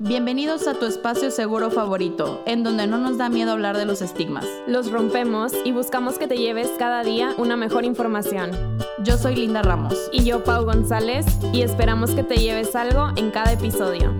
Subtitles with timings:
[0.00, 4.00] Bienvenidos a tu espacio seguro favorito, en donde no nos da miedo hablar de los
[4.00, 4.46] estigmas.
[4.68, 8.78] Los rompemos y buscamos que te lleves cada día una mejor información.
[9.00, 10.08] Yo soy Linda Ramos.
[10.12, 14.14] Y yo, Pau González, y esperamos que te lleves algo en cada episodio.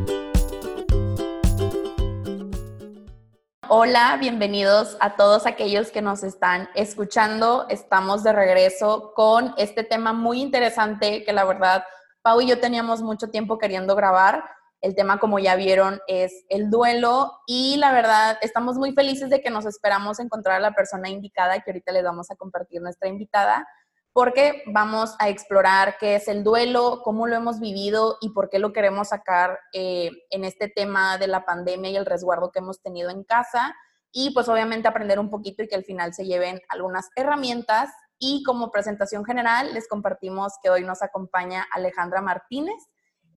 [3.68, 7.66] Hola, bienvenidos a todos aquellos que nos están escuchando.
[7.68, 11.84] Estamos de regreso con este tema muy interesante que la verdad
[12.22, 16.70] Pau y yo teníamos mucho tiempo queriendo grabar el tema, como ya vieron, es el
[16.70, 21.08] duelo y la verdad estamos muy felices de que nos esperamos encontrar a la persona
[21.08, 23.66] indicada que ahorita les vamos a compartir nuestra invitada
[24.12, 28.58] porque vamos a explorar qué es el duelo, cómo lo hemos vivido y por qué
[28.58, 32.80] lo queremos sacar eh, en este tema de la pandemia y el resguardo que hemos
[32.80, 33.76] tenido en casa
[34.10, 38.42] y pues obviamente aprender un poquito y que al final se lleven algunas herramientas y
[38.42, 42.88] como presentación general les compartimos que hoy nos acompaña Alejandra Martínez.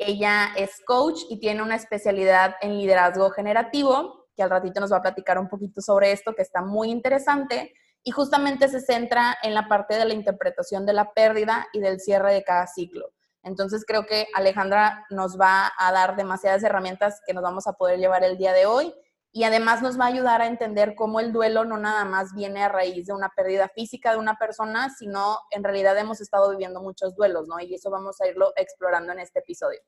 [0.04, 4.98] Ella es coach y tiene una especialidad en liderazgo generativo, que al ratito nos va
[4.98, 7.74] a platicar un poquito sobre esto, que está muy interesante.
[8.04, 12.00] Y justamente se centra en la parte de la interpretación de la pérdida y del
[12.00, 13.12] cierre de cada ciclo.
[13.44, 18.00] Entonces creo que Alejandra nos va a dar demasiadas herramientas que nos vamos a poder
[18.00, 18.94] llevar el día de hoy
[19.34, 22.64] y además nos va a ayudar a entender cómo el duelo no nada más viene
[22.64, 26.82] a raíz de una pérdida física de una persona, sino en realidad hemos estado viviendo
[26.82, 27.60] muchos duelos, ¿no?
[27.60, 29.80] Y eso vamos a irlo explorando en este episodio.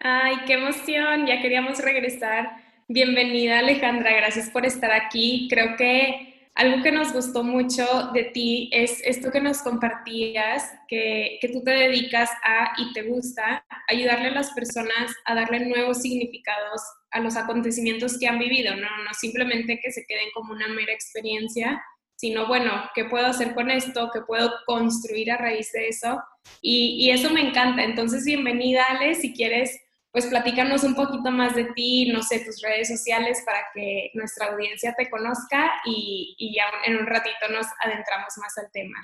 [0.00, 2.50] Ay, qué emoción, ya queríamos regresar.
[2.88, 5.48] Bienvenida Alejandra, gracias por estar aquí.
[5.50, 7.84] Creo que algo que nos gustó mucho
[8.14, 13.02] de ti es esto que nos compartías, que, que, tú te dedicas a y te
[13.02, 16.80] gusta ayudarle a las personas a darle nuevos significados
[17.16, 18.88] a los acontecimientos que han vivido, ¿no?
[19.04, 21.82] No simplemente que se queden como una mera experiencia,
[22.14, 24.10] sino, bueno, ¿qué puedo hacer con esto?
[24.12, 26.22] ¿Qué puedo construir a raíz de eso?
[26.60, 27.84] Y, eso me encanta.
[27.84, 29.80] Entonces, bienvenida, Ale, si quieres
[30.12, 34.46] pues platícanos un poquito más de ti, no sé, tus redes sociales para que nuestra
[34.46, 38.96] audiencia te conozca y, y ya en un ratito nos adentramos más al tema.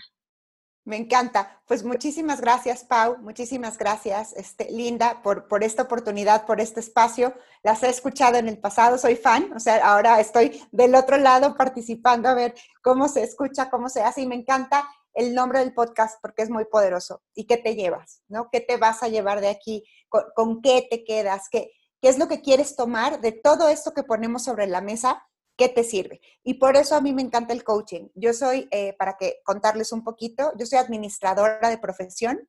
[0.84, 1.62] Me encanta.
[1.66, 3.16] Pues muchísimas gracias, Pau.
[3.18, 7.34] Muchísimas gracias, este, Linda, por, por esta oportunidad, por este espacio.
[7.62, 11.56] Las he escuchado en el pasado, soy fan, o sea, ahora estoy del otro lado
[11.56, 15.74] participando a ver cómo se escucha, cómo se hace y me encanta el nombre del
[15.74, 17.22] podcast porque es muy poderoso.
[17.34, 18.22] ¿Y qué te llevas?
[18.28, 18.48] ¿No?
[18.50, 19.84] ¿Qué te vas a llevar de aquí?
[20.08, 21.48] ¿Con, qué te quedas?
[21.50, 25.22] ¿Qué, ¿Qué es lo que quieres tomar de todo esto que ponemos sobre la mesa?
[25.62, 26.20] ¿Qué te sirve?
[26.42, 28.08] Y por eso a mí me encanta el coaching.
[28.16, 32.48] Yo soy, eh, para que contarles un poquito, yo soy administradora de profesión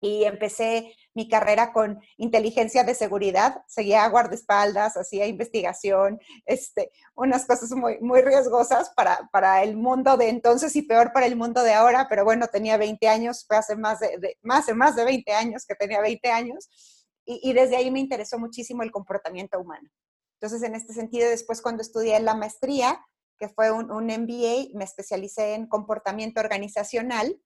[0.00, 7.70] y empecé mi carrera con inteligencia de seguridad, seguía guardaespaldas, hacía investigación, este, unas cosas
[7.70, 11.74] muy, muy riesgosas para, para, el mundo de entonces y peor para el mundo de
[11.74, 15.32] ahora, pero bueno, tenía 20 años, fue hace más de, más, de más de 20
[15.32, 16.68] años que tenía 20 años,
[17.24, 19.88] y, y desde ahí me interesó muchísimo el comportamiento humano.
[20.42, 23.00] Entonces, en este sentido, después cuando estudié la maestría,
[23.38, 27.40] que fue un, MBA, me especialicé en comportamiento organizacional,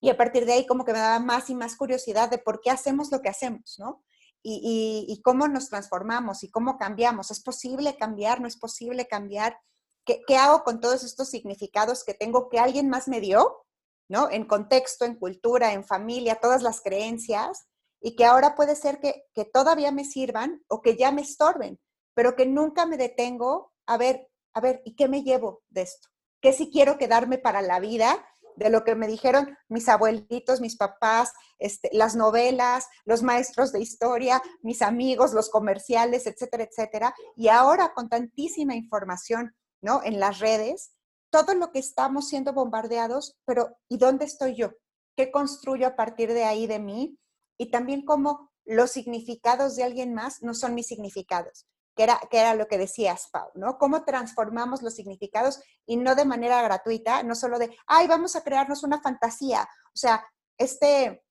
[0.00, 2.60] y a partir de ahí como que me daba más y más curiosidad de por
[2.60, 4.02] qué hacemos lo que hacemos, ¿no?
[4.42, 7.30] Y, y, cómo nos transformamos y cómo cambiamos.
[7.30, 8.40] ¿Es posible cambiar?
[8.40, 9.56] ¿No es posible cambiar?
[10.04, 13.64] ¿Qué, ¿Qué, hago con todos estos significados que tengo que alguien más me dio?
[14.08, 14.28] ¿No?
[14.28, 17.68] En contexto, en cultura, en familia, todas las creencias,
[18.00, 21.78] y que ahora puede ser que, que todavía me sirvan o que ya me estorben,
[22.14, 26.08] pero que nunca me detengo a ver, a ver, ¿y qué me llevo de esto?
[26.40, 28.24] ¿Qué si quiero quedarme para la vida?
[28.56, 33.80] de lo que me dijeron mis abuelitos, mis papás, este, las novelas, los maestros de
[33.80, 37.14] historia, mis amigos, los comerciales, etcétera, etcétera.
[37.36, 40.02] Y ahora con tantísima información, ¿no?
[40.04, 40.92] En las redes,
[41.30, 44.72] todo lo que estamos siendo bombardeados, pero ¿y dónde estoy yo?
[45.16, 47.18] ¿Qué construyo a partir de ahí de mí?
[47.58, 52.38] Y también cómo los significados de alguien más no son mis significados que era, que
[52.38, 53.78] era lo que decías, Pau, ¿no?
[53.78, 58.42] Cómo transformamos los significados y no de manera gratuita, no solo de, ay, vamos a
[58.42, 59.68] crearnos una fantasía.
[59.88, 60.24] O sea,
[60.58, 61.22] este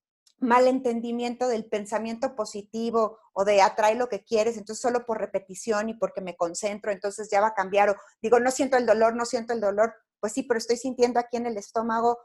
[0.41, 5.93] malentendimiento del pensamiento positivo o de atrae lo que quieres, entonces solo por repetición y
[5.93, 7.91] porque me concentro, entonces ya va a cambiar.
[7.91, 9.93] O digo, no siento el dolor, no siento el dolor.
[10.21, 12.19] Pues sí, pero estoy sintiendo aquí en el estómago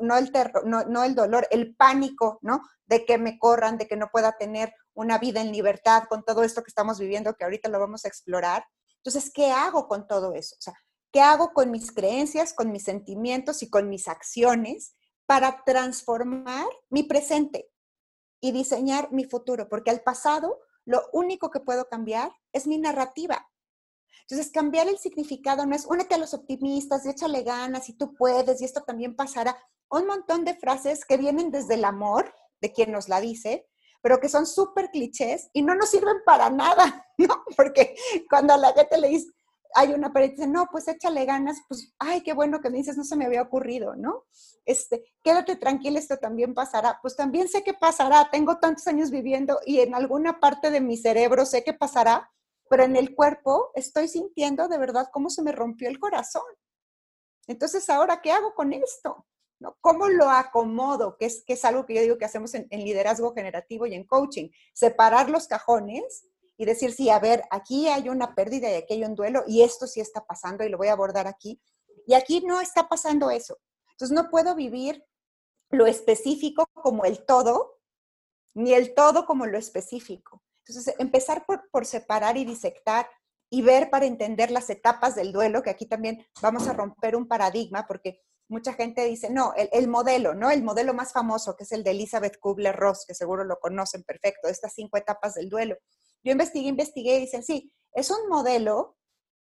[0.00, 2.62] no el, terror, no, no el dolor, el pánico, ¿no?
[2.86, 6.42] De que me corran, de que no pueda tener una vida en libertad con todo
[6.42, 8.64] esto que estamos viviendo, que ahorita lo vamos a explorar.
[8.96, 10.56] Entonces, ¿qué hago con todo eso?
[10.58, 10.74] O sea,
[11.12, 14.94] ¿qué hago con mis creencias, con mis sentimientos y con mis acciones
[15.26, 17.70] para transformar mi presente
[18.40, 19.68] y diseñar mi futuro?
[19.68, 23.47] Porque al pasado, lo único que puedo cambiar es mi narrativa.
[24.30, 28.14] Entonces, cambiar el significado no es únete a los optimistas y échale ganas y tú
[28.14, 29.56] puedes y esto también pasará.
[29.90, 33.66] Un montón de frases que vienen desde el amor de quien nos la dice,
[34.02, 37.42] pero que son súper clichés y no nos sirven para nada, ¿no?
[37.56, 37.96] Porque
[38.28, 39.32] cuando a la gente le dice,
[39.74, 42.96] hay una pared dice, no, pues échale ganas, pues, ay, qué bueno que me dices,
[42.98, 44.24] no se me había ocurrido, ¿no?
[44.66, 46.98] Este, quédate tranquila, esto también pasará.
[47.00, 50.98] Pues también sé que pasará, tengo tantos años viviendo y en alguna parte de mi
[50.98, 52.30] cerebro sé que pasará,
[52.68, 56.42] pero en el cuerpo estoy sintiendo de verdad cómo se me rompió el corazón.
[57.46, 59.26] Entonces, ¿ahora qué hago con esto?
[59.58, 59.76] ¿No?
[59.80, 61.16] ¿Cómo lo acomodo?
[61.16, 63.94] Que es, que es algo que yo digo que hacemos en, en liderazgo generativo y
[63.94, 64.50] en coaching.
[64.72, 66.26] Separar los cajones
[66.56, 69.62] y decir, sí, a ver, aquí hay una pérdida y aquí hay un duelo y
[69.62, 71.60] esto sí está pasando y lo voy a abordar aquí.
[72.06, 73.58] Y aquí no está pasando eso.
[73.92, 75.04] Entonces no puedo vivir
[75.70, 77.80] lo específico como el todo,
[78.54, 80.42] ni el todo como lo específico.
[80.68, 83.08] Entonces, empezar por, por separar y disectar
[83.50, 87.26] y ver para entender las etapas del duelo, que aquí también vamos a romper un
[87.26, 90.50] paradigma, porque mucha gente dice, no, el, el, modelo, ¿no?
[90.50, 94.48] El modelo más famoso, que es el de Elizabeth Kubler-Ross, que seguro lo conocen perfecto,
[94.48, 95.76] estas cinco etapas del duelo.
[96.22, 98.96] Yo investigué, investigué y dicen, sí, es un modelo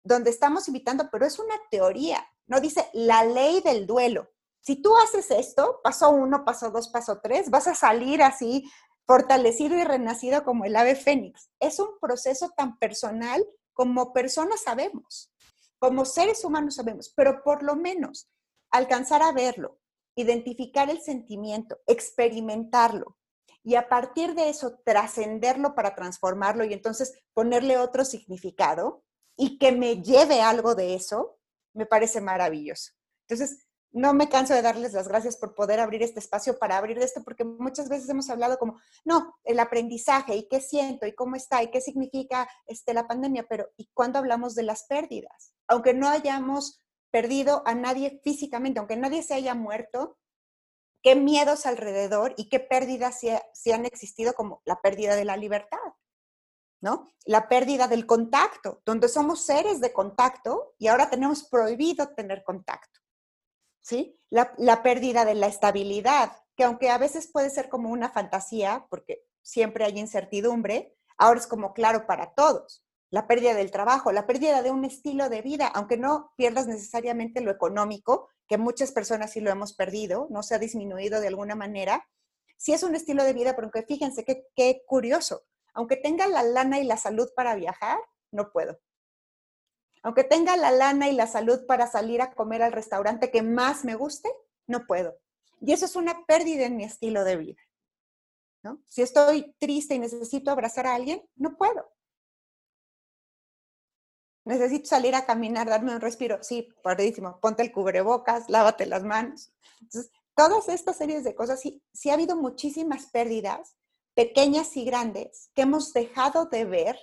[0.04, 4.30] donde estamos invitando, pero es una teoría, no dice la ley del duelo.
[4.62, 8.69] Si tú haces esto, paso uno, paso dos, paso tres, vas a salir así
[9.09, 11.50] fortalecido y renacido como el ave fénix.
[11.59, 15.33] Es un proceso tan personal como personas sabemos,
[15.79, 18.29] como seres humanos sabemos, pero por lo menos
[18.69, 19.79] alcanzar a verlo,
[20.13, 23.17] identificar el sentimiento, experimentarlo,
[23.63, 29.03] y a partir de eso trascenderlo para transformarlo y entonces ponerle otro significado
[29.35, 31.39] y que me lleve algo de eso,
[31.73, 32.91] me parece maravilloso.
[33.27, 36.97] Entonces, no me canso de darles las gracias por poder abrir este espacio para abrir
[37.00, 41.36] esto, porque muchas veces hemos hablado como, no, el aprendizaje y qué siento y cómo
[41.36, 45.53] está y qué significa este, la pandemia, pero ¿y cuándo hablamos de las pérdidas?
[45.68, 50.18] Aunque no hayamos perdido a nadie físicamente, aunque nadie se haya muerto,
[51.01, 55.77] qué miedos alrededor y qué pérdidas se, han existido, como la pérdida de la libertad,
[56.81, 57.09] ¿no?
[57.25, 63.00] La pérdida del contacto, donde somos seres de contacto y ahora tenemos prohibido tener contacto,
[63.89, 64.15] ¿sí?
[64.30, 69.24] La, pérdida de la estabilidad, que aunque a veces puede ser como una fantasía, porque
[69.41, 72.86] siempre hay incertidumbre, ahora es como claro para todos.
[73.09, 77.41] La pérdida del trabajo, la pérdida de un estilo de vida, aunque no pierdas necesariamente
[77.41, 81.56] lo económico, que muchas personas sí lo hemos perdido, no se ha disminuido de alguna
[81.56, 82.07] manera.
[82.57, 85.42] Sí es un estilo de vida, pero fíjense qué, qué curioso.
[85.74, 87.97] Aunque tenga la lana y la salud para viajar,
[88.31, 88.80] no puedo.
[90.01, 93.84] Aunque tenga la lana y la salud para salir a comer al restaurante que más
[93.84, 94.30] me guste,
[94.68, 95.18] no puedo.
[95.62, 97.62] Y eso es una pérdida en mi estilo de vida.
[98.63, 98.81] ¿no?
[98.88, 101.92] Si estoy triste y necesito abrazar a alguien, no puedo
[104.50, 106.40] necesito salir a caminar, darme un respiro.
[106.42, 109.52] Sí, padrísimo, ponte el cubrebocas, lávate las manos.
[109.81, 113.75] Entonces, todas estas series de cosas, sí, sí ha habido muchísimas pérdidas,
[114.16, 116.98] pequeñas y grandes, que hemos dejado de ver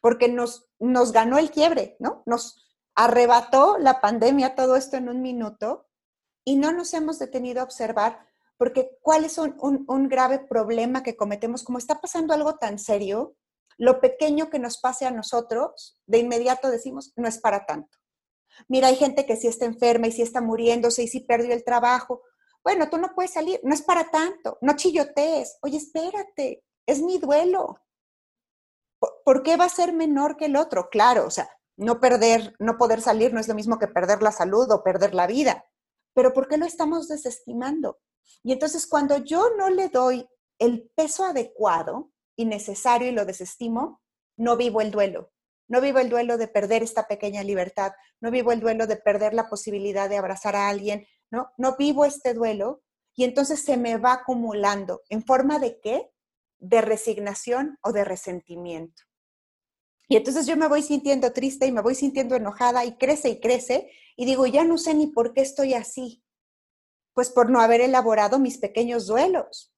[0.00, 2.22] porque nos, nos ganó el quiebre, ¿no?
[2.26, 5.88] Nos arrebató la pandemia todo esto en un minuto
[6.44, 8.26] y no nos hemos detenido a observar
[8.56, 12.78] porque cuál es un, un, un grave problema que cometemos, como está pasando algo tan
[12.78, 13.36] serio,
[13.78, 17.96] lo pequeño que nos pase a nosotros, de inmediato decimos, no es para tanto.
[18.68, 21.64] Mira, hay gente que sí está enferma y sí está muriéndose y sí perdió el
[21.64, 22.22] trabajo.
[22.62, 25.56] Bueno, tú no puedes salir, no es para tanto, no chillotees.
[25.62, 27.80] Oye, espérate, es mi duelo.
[29.24, 30.88] ¿Por qué va a ser menor que el otro?
[30.90, 34.32] Claro, o sea, no perder, no poder salir no es lo mismo que perder la
[34.32, 35.64] salud o perder la vida.
[36.14, 38.00] Pero ¿por qué lo estamos desestimando?
[38.42, 40.28] Y entonces cuando yo no le doy
[40.58, 44.02] el peso adecuado, innecesario y lo desestimo,
[44.36, 45.32] no vivo el duelo.
[45.68, 49.34] No vivo el duelo de perder esta pequeña libertad, no vivo el duelo de perder
[49.34, 51.52] la posibilidad de abrazar a alguien, ¿no?
[51.56, 52.82] No vivo este duelo
[53.14, 55.02] y entonces se me va acumulando.
[55.08, 56.10] ¿En forma de qué?
[56.60, 59.02] De resignación o de resentimiento.
[60.08, 63.40] Y entonces yo me voy sintiendo triste y me voy sintiendo enojada y crece y
[63.40, 66.22] crece y digo, ya no sé ni por qué estoy así.
[67.14, 69.72] Pues por no haber elaborado mis pequeños duelos.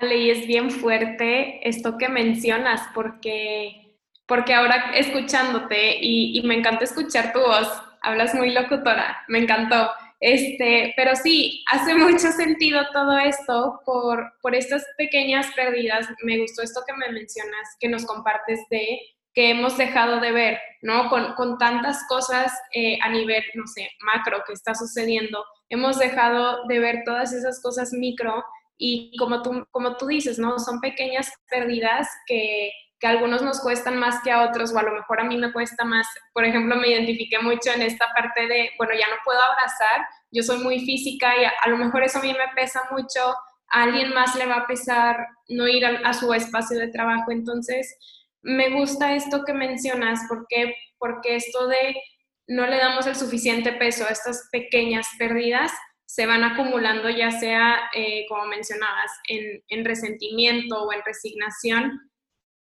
[0.00, 6.84] Y es bien fuerte esto que mencionas, porque, porque ahora escuchándote, y, y, me encanta
[6.84, 7.68] escuchar tu voz,
[8.00, 9.90] hablas muy locutora, me encantó.
[10.20, 16.08] Este, pero sí, hace mucho sentido todo esto por, por estas pequeñas pérdidas.
[16.22, 19.00] Me gustó esto que me mencionas, que nos compartes de
[19.32, 21.08] que hemos dejado de ver, ¿no?
[21.08, 26.66] Con, con tantas cosas eh, a nivel, no sé, macro que está sucediendo, hemos dejado
[26.66, 28.44] de ver todas esas cosas micro
[28.76, 30.58] y como tú, como tú dices, ¿no?
[30.58, 34.82] Son pequeñas pérdidas que, que a algunos nos cuestan más que a otros, o a
[34.82, 36.06] lo mejor a mí me cuesta más.
[36.34, 40.42] Por ejemplo, me identifiqué mucho en esta parte de, bueno, ya no puedo abrazar, yo
[40.42, 43.20] soy muy física y a, lo mejor eso a mí me pesa mucho
[43.72, 47.30] a alguien más le va a pesar no ir a, su espacio de trabajo.
[47.30, 47.96] Entonces,
[48.42, 51.96] me gusta esto que mencionas, porque, porque esto de
[52.48, 55.72] no le damos el suficiente peso a estas pequeñas pérdidas,
[56.04, 62.09] se van acumulando ya sea, eh, como mencionabas, en, en, resentimiento o en resignación.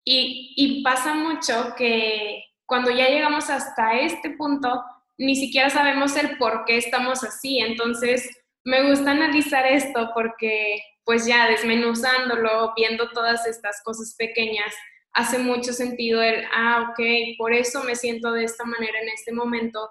[0.05, 4.83] Y, pasa mucho que cuando ya llegamos hasta este punto,
[5.19, 7.59] ni siquiera sabemos el por qué estamos así.
[7.59, 8.29] Entonces,
[8.65, 14.75] me gusta analizar esto porque, pues ya desmenuzándolo, viendo todas estas cosas pequeñas,
[15.13, 17.01] hace mucho sentido el, ah, ok,
[17.37, 19.89] por eso me siento de esta manera en este momento.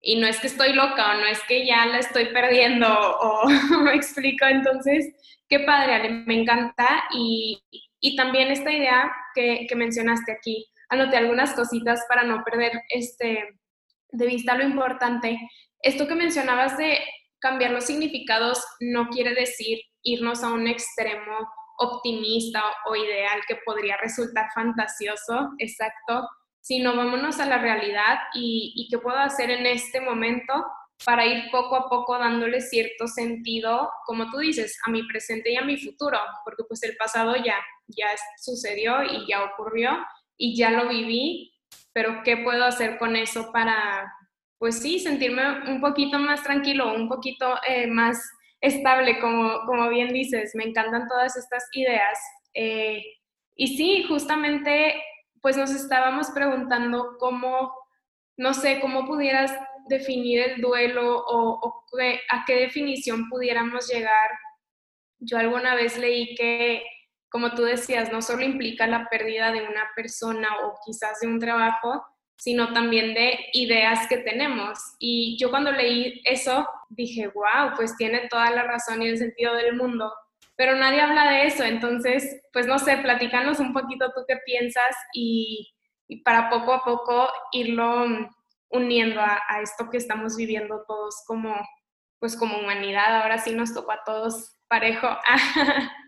[0.00, 3.48] Y no es que estoy loca o no es que ya la estoy perdiendo o
[3.82, 4.44] me explico.
[4.44, 5.14] Entonces,
[5.48, 7.04] qué padre, Ale, me encanta.
[7.12, 7.62] Y,
[8.00, 13.58] y también esta idea que, mencionaste aquí, anoté algunas cositas para no perder este,
[14.10, 15.38] de vista lo importante.
[15.80, 16.98] Esto que mencionabas de
[17.40, 21.36] cambiar los significados no quiere decir irnos a un extremo
[21.78, 26.28] optimista o ideal que podría resultar fantasioso, exacto,
[26.60, 30.54] sino vámonos a la realidad y, qué puedo hacer en este momento
[31.04, 35.56] para ir poco a poco dándole cierto sentido, como tú dices, a mi presente y
[35.56, 37.56] a mi futuro, porque pues el pasado ya,
[37.88, 38.06] ya
[38.38, 39.98] sucedió y ya ocurrió
[40.36, 41.52] y ya lo viví,
[41.92, 44.12] pero ¿qué puedo hacer con eso para,
[44.58, 48.22] pues sí, sentirme un poquito más tranquilo, un poquito eh, más
[48.60, 52.18] estable, como, como bien dices, me encantan todas estas ideas.
[52.54, 53.02] Eh,
[53.54, 54.94] y sí, justamente,
[55.42, 57.74] pues nos estábamos preguntando cómo,
[58.36, 59.54] no sé, cómo pudieras
[59.88, 61.84] definir el duelo o,
[62.30, 64.30] a qué definición pudiéramos llegar.
[65.18, 66.82] Yo alguna vez leí que,
[67.30, 71.38] como tú decías, no solo implica la pérdida de una persona o quizás de un
[71.38, 72.04] trabajo,
[72.36, 74.78] sino también de ideas que tenemos.
[74.98, 79.54] Y yo cuando leí eso dije, wow, pues tiene toda la razón y el sentido
[79.54, 80.12] del mundo,
[80.56, 84.94] pero nadie habla de eso, entonces, pues no sé, platícanos un poquito tú qué piensas
[85.12, 85.72] y,
[86.24, 88.06] para poco a poco irlo
[88.74, 91.54] uniendo a, esto que estamos viviendo todos como,
[92.18, 95.08] pues como humanidad, ahora sí nos tocó a todos parejo.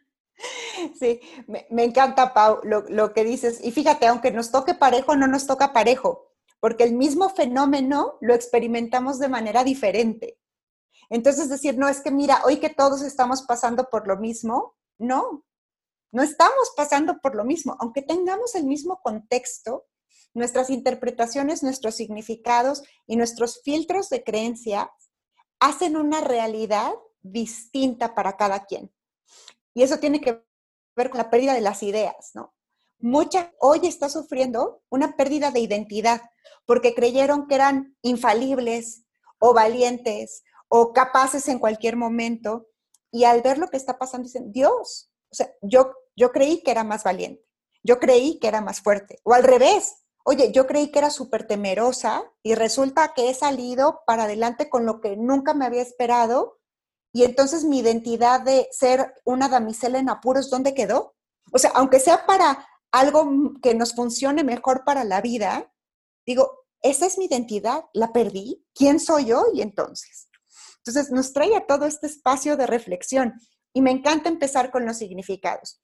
[1.01, 3.59] Sí, me, encanta, Pau, lo, lo, que dices.
[3.65, 6.31] Y fíjate, aunque nos toque parejo, no nos toca parejo,
[6.61, 10.39] porque el mismo fenómeno lo experimentamos de manera diferente.
[11.09, 15.45] Entonces, decir, no es que mira, hoy que todos estamos pasando por lo mismo, no,
[16.13, 19.87] no estamos pasando por lo mismo, aunque tengamos el mismo contexto,
[20.35, 24.91] nuestras interpretaciones, nuestros significados y nuestros filtros de creencia
[25.61, 26.93] hacen una realidad
[27.23, 28.93] distinta para cada quien.
[29.75, 30.43] Y eso tiene que
[30.95, 32.55] ver con la pérdida de las ideas, ¿no?
[32.99, 36.23] Mucha hoy está sufriendo una pérdida de identidad
[36.65, 39.05] porque creyeron que eran infalibles
[39.39, 42.69] o valientes o capaces en cualquier momento
[43.11, 46.71] y al ver lo que está pasando dicen, Dios, o sea, yo, yo creí que
[46.71, 47.45] era más valiente,
[47.83, 51.47] yo creí que era más fuerte, o al revés, oye, yo creí que era súper
[51.47, 56.59] temerosa y resulta que he salido para adelante con lo que nunca me había esperado
[57.13, 61.15] y entonces mi identidad de ser una damisela en apuros, ¿dónde quedó?
[61.53, 65.73] O sea, aunque sea para algo que nos funcione mejor para la vida,
[66.27, 69.45] digo, esa es mi identidad, la perdí, ¿quién soy yo?
[69.55, 70.29] Y entonces,
[70.79, 73.35] entonces nos trae a todo este espacio de reflexión
[73.73, 75.81] y me encanta empezar con los significados.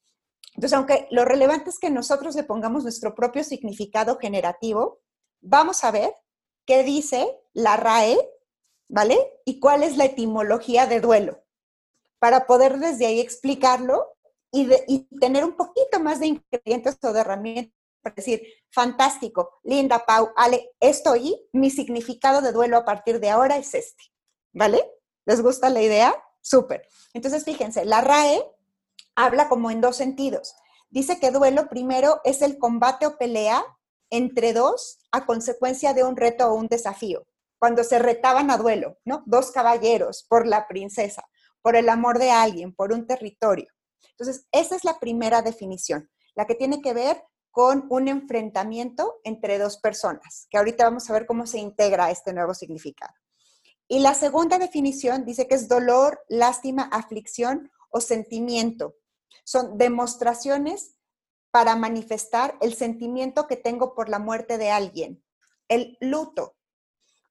[0.55, 5.01] Entonces, aunque lo relevante es que nosotros le pongamos nuestro propio significado generativo,
[5.41, 6.15] vamos a ver
[6.65, 8.17] qué dice la RAE
[8.93, 9.17] ¿vale?
[9.43, 11.43] ¿Y cuál es la etimología de duelo?
[12.19, 14.15] Para poder desde ahí explicarlo
[14.51, 14.67] y,
[15.19, 17.73] tener un poquito más de ingredientes o de herramientas
[18.03, 23.57] para decir, fantástico, Linda, Pau, Ale, estoy, mi significado de duelo a partir de ahora
[23.57, 24.03] es este,
[24.51, 24.83] ¿vale?
[25.25, 26.13] ¿Les gusta la idea?
[26.41, 26.87] Súper.
[27.13, 28.43] Entonces, fíjense, la RAE
[29.15, 30.55] habla como en dos sentidos.
[30.89, 33.63] Dice que duelo primero es el combate o pelea
[34.09, 37.25] entre dos a consecuencia de un reto o un desafío
[37.63, 39.23] cuando se retaban a duelo, ¿no?
[39.25, 41.23] Dos caballeros por la princesa,
[41.61, 43.67] por el amor de alguien, por un territorio.
[44.09, 49.59] Entonces, esa es la primera definición, la que tiene que ver con un enfrentamiento entre
[49.59, 53.13] dos personas, que ahorita vamos a ver cómo se integra este nuevo significado.
[53.87, 58.95] Y la segunda definición dice que es dolor, lástima, aflicción o sentimiento.
[59.43, 60.95] Son demostraciones
[61.51, 65.23] para manifestar el sentimiento que tengo por la muerte de alguien.
[65.67, 66.55] El luto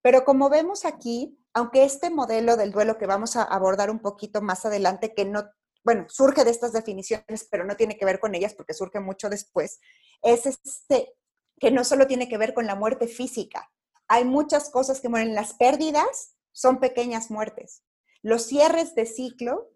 [0.02, 4.42] pero como vemos aquí, aunque este modelo del duelo que vamos a abordar un poquito
[4.42, 5.48] más adelante, que no,
[5.84, 9.30] bueno, surge de estas definiciones, pero no tiene que ver con ellas porque surge mucho
[9.30, 9.80] después,
[10.22, 11.14] es este,
[11.58, 13.70] que no solo tiene que ver con la muerte física.
[14.08, 15.34] Hay muchas cosas que mueren.
[15.34, 17.82] Las pérdidas son pequeñas muertes.
[18.20, 19.70] Los cierres de ciclo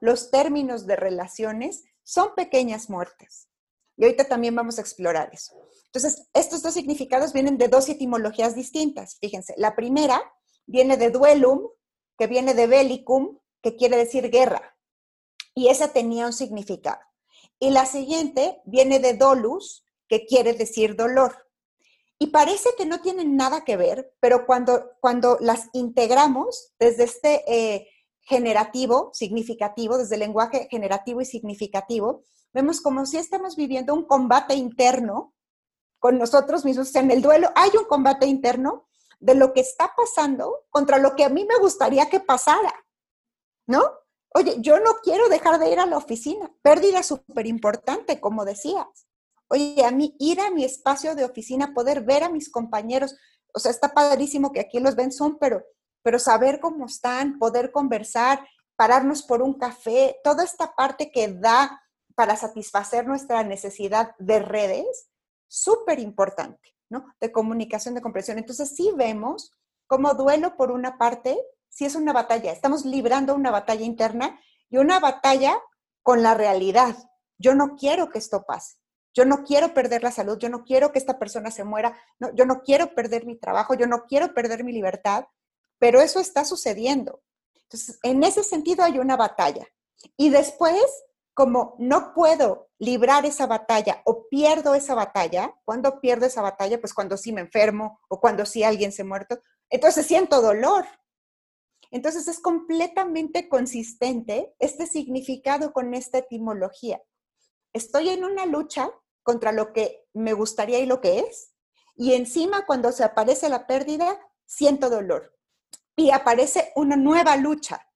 [0.00, 3.48] Los términos de relaciones son pequeñas muertes.
[3.96, 5.54] Y ahorita también vamos a explorar eso.
[5.86, 9.18] Entonces, estos dos significados vienen de dos etimologías distintas.
[9.20, 10.20] Fíjense, la primera
[10.66, 11.68] viene de duelum,
[12.18, 14.76] que viene de bellicum, que quiere decir guerra.
[15.54, 17.00] Y esa tenía un significado.
[17.58, 21.48] Y la siguiente viene de dolus, que quiere decir dolor.
[22.18, 27.44] Y parece que no tienen nada que ver, pero cuando, cuando las integramos desde este
[27.46, 27.88] eh,
[28.24, 34.54] generativo, significativo, desde el lenguaje generativo y significativo, vemos como si estamos viviendo un combate
[34.54, 35.34] interno
[35.98, 36.94] con nosotros mismos.
[36.94, 38.88] En el duelo hay un combate interno
[39.20, 42.74] de lo que está pasando contra lo que a mí me gustaría que pasara,
[43.66, 43.82] ¿no?
[44.34, 49.06] Oye, yo no quiero dejar de ir a la oficina, pérdida súper importante, como decías.
[49.48, 53.14] Oye, a mí ir a mi espacio de oficina, poder ver a mis compañeros,
[53.52, 55.62] o sea, está padrísimo que aquí los ven Zoom, pero,
[56.04, 58.46] pero saber cómo están, poder conversar,
[58.76, 61.80] pararnos por un café, toda esta parte que da
[62.14, 65.08] para satisfacer nuestra necesidad de redes,
[65.48, 67.06] súper importante, ¿no?
[67.20, 68.38] De comunicación, de comprensión.
[68.38, 69.50] Entonces, sí vemos
[69.86, 71.38] como duelo por una parte,
[71.70, 75.58] sí es una batalla, estamos librando una batalla interna y una batalla
[76.02, 76.96] con la realidad.
[77.38, 78.76] Yo no quiero que esto pase.
[79.14, 82.34] Yo no quiero perder la salud, yo no quiero que esta persona se muera, no,
[82.34, 85.24] yo no quiero perder mi trabajo, yo no quiero perder mi libertad,
[85.78, 87.22] pero eso está sucediendo.
[87.54, 89.66] Entonces, en ese sentido hay una batalla.
[90.16, 90.84] Y después,
[91.34, 96.80] como no puedo librar esa batalla o pierdo esa batalla, ¿cuándo pierdo esa batalla?
[96.80, 99.40] Pues cuando sí me enfermo o cuando sí alguien se muerto,
[99.70, 100.86] entonces siento dolor.
[101.90, 107.02] Entonces es completamente consistente este significado con esta etimología.
[107.72, 108.90] Estoy en una lucha
[109.22, 111.52] contra lo que me gustaría y lo que es.
[111.96, 115.33] Y encima, cuando se aparece la pérdida, siento dolor.
[115.96, 117.86] Y aparece una nueva lucha.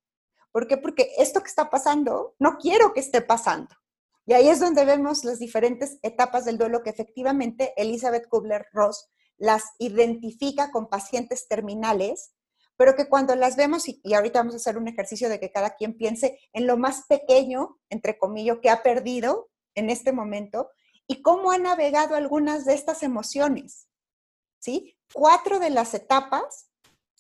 [0.53, 0.77] ¿Por qué?
[0.77, 3.75] Porque esto que está pasando, no quiero que esté pasando.
[4.27, 9.65] Y ahí es donde vemos las diferentes etapas del duelo que efectivamente Elizabeth Kubler-Ross las
[9.79, 12.35] identifica con pacientes terminales,
[12.77, 15.51] pero que cuando las vemos, y, y, ahorita vamos a hacer un ejercicio de que
[15.51, 20.71] cada quien piense en lo más pequeño, entre comillas, que ha perdido en este momento,
[21.07, 23.89] y cómo ha navegado algunas de estas emociones.
[24.61, 24.99] ¿Sí?
[25.13, 26.68] Cuatro de las etapas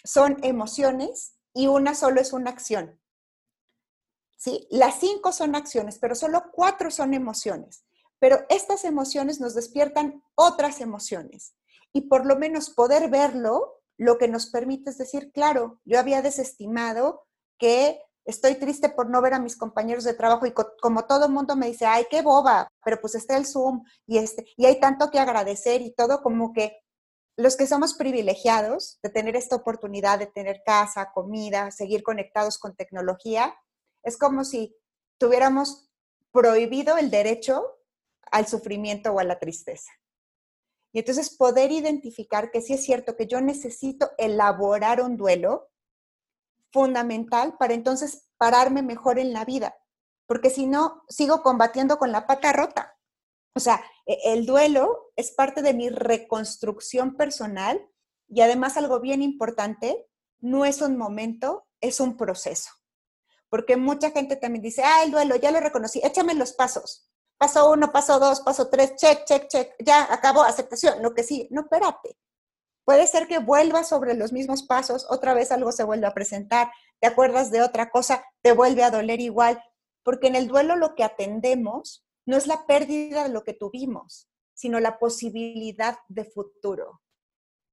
[0.04, 3.00] son emociones y una solo es una acción.
[4.36, 4.68] ¿Sí?
[4.70, 7.84] Las cinco son acciones, pero solo cuatro son emociones.
[8.20, 11.54] Pero estas emociones nos despiertan otras emociones.
[11.92, 16.22] Y por lo menos poder verlo, lo que nos permite es decir, claro, yo había
[16.22, 17.26] desestimado
[17.58, 21.32] que estoy triste por no ver a mis compañeros de trabajo y como todo el
[21.32, 24.78] mundo me dice, ay, qué boba, pero pues está el Zoom y, este, y hay
[24.78, 26.76] tanto que agradecer y todo como que
[27.38, 32.74] los que somos privilegiados de tener esta oportunidad de tener casa, comida, seguir conectados con
[32.74, 33.54] tecnología,
[34.02, 34.76] es como si
[35.18, 35.88] tuviéramos
[36.32, 37.64] prohibido el derecho
[38.32, 39.92] al sufrimiento o a la tristeza.
[40.92, 45.70] Y entonces poder identificar que sí es cierto que yo necesito elaborar un duelo,
[46.72, 49.76] fundamental para entonces pararme mejor en la vida,
[50.26, 52.97] porque si no, sigo combatiendo con la pata rota.
[53.54, 57.80] O sea, e, el duelo es parte de mi reconstrucción personal
[58.28, 60.06] y además algo bien importante,
[60.40, 62.70] no es un momento, es un proceso.
[63.48, 67.10] Porque mucha gente también dice, ah, el duelo, ya lo reconocí, échame los pasos.
[67.38, 71.48] Paso uno, paso dos, paso tres, check, check, check, ya acabó, aceptación, lo que sí.
[71.50, 72.18] No, espérate,
[72.88, 76.72] Puede ser que vuelvas sobre los mismos pasos, otra vez algo se vuelve a presentar,
[77.00, 79.62] te acuerdas de otra cosa, te vuelve a doler igual,
[80.02, 84.28] porque en el duelo lo que atendemos no es la pérdida de lo que tuvimos,
[84.54, 87.02] sino la posibilidad de futuro.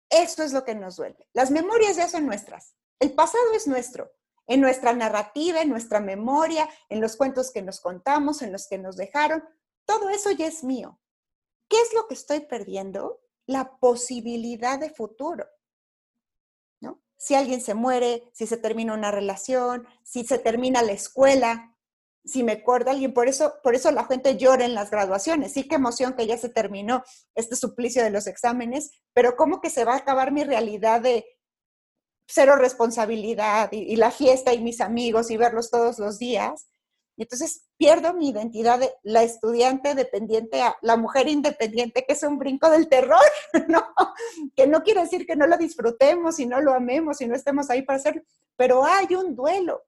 [0.10, 1.28] Eso es lo que nos duele.
[1.34, 2.76] Las memorias ya son nuestras.
[3.00, 4.12] El pasado es nuestro.
[4.48, 8.78] En nuestra narrativa, en nuestra memoria, en los cuentos que nos contamos, en los que
[8.78, 9.44] nos dejaron,
[9.86, 11.00] todo eso ya es mío.
[11.68, 13.26] ¿Qué es lo que estoy perdiendo?
[13.46, 15.46] la posibilidad de futuro.
[16.82, 17.02] ¿no?
[17.18, 21.75] Si alguien se muere, si se termina una relación, si se termina la escuela,
[22.26, 25.54] si me acuerda alguien, por eso, por eso la gente llora en las graduaciones.
[25.54, 27.04] Sí, qué emoción que ya se terminó
[27.36, 31.26] este suplicio de los exámenes, pero ¿cómo que se va a acabar mi realidad de
[32.28, 36.68] cero responsabilidad y, la fiesta y mis amigos y verlos todos los días?
[37.16, 42.24] Y entonces pierdo mi identidad de la estudiante dependiente a la mujer independiente, que es
[42.24, 43.22] un brinco del terror,
[43.70, 43.86] ¿no?
[44.56, 47.70] Que no quiere decir que no lo disfrutemos y no lo amemos y no estemos
[47.70, 48.24] ahí para hacerlo,
[48.58, 49.84] pero hay un duelo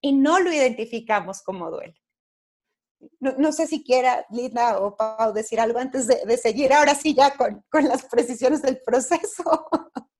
[0.00, 1.94] y no lo identificamos como duelo.
[3.18, 7.34] No, sé si quiera Linda o Pau decir algo antes de, seguir ahora sí ya
[7.34, 9.68] con, con, las precisiones del proceso.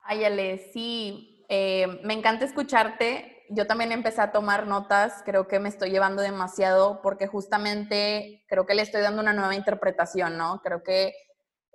[0.00, 5.58] Ay, Ale, sí, eh, me encanta escucharte yo también empecé a tomar notas, creo que
[5.58, 10.60] me estoy llevando demasiado porque justamente creo que le estoy dando una nueva interpretación, ¿no?
[10.62, 11.14] Creo que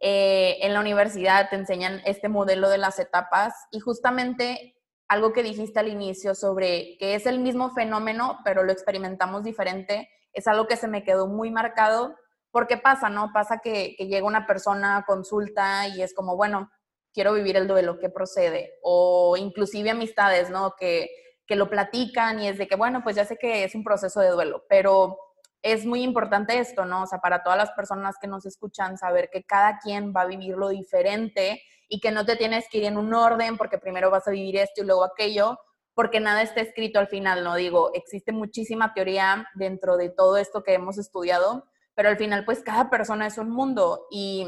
[0.01, 4.75] eh, en la universidad te enseñan este modelo de las etapas y justamente
[5.11, 10.09] algo que dijiste al inicio sobre que es el mismo fenómeno, pero lo experimentamos diferente,
[10.31, 12.15] es algo que se me quedó muy marcado
[12.49, 13.31] porque pasa, ¿no?
[13.33, 16.71] Pasa que, que llega una persona, consulta y es como, bueno,
[17.13, 18.75] quiero vivir el duelo, ¿qué procede?
[18.83, 20.75] O inclusive amistades, ¿no?
[20.79, 21.09] Que,
[21.45, 24.21] que lo platican y es de que, bueno, pues ya sé que es un proceso
[24.21, 25.17] de duelo, pero
[25.61, 27.03] es muy importante esto, ¿no?
[27.03, 30.27] O sea, para todas las personas que nos escuchan, saber que cada quien va a
[30.27, 34.09] vivir lo diferente y que no te tienes que ir en un orden porque primero
[34.09, 35.59] vas a vivir esto y luego aquello,
[35.93, 37.55] porque nada está escrito al final, ¿no?
[37.55, 42.63] Digo, existe muchísima teoría dentro de todo esto que hemos estudiado, pero al final, pues
[42.63, 44.47] cada persona es un mundo y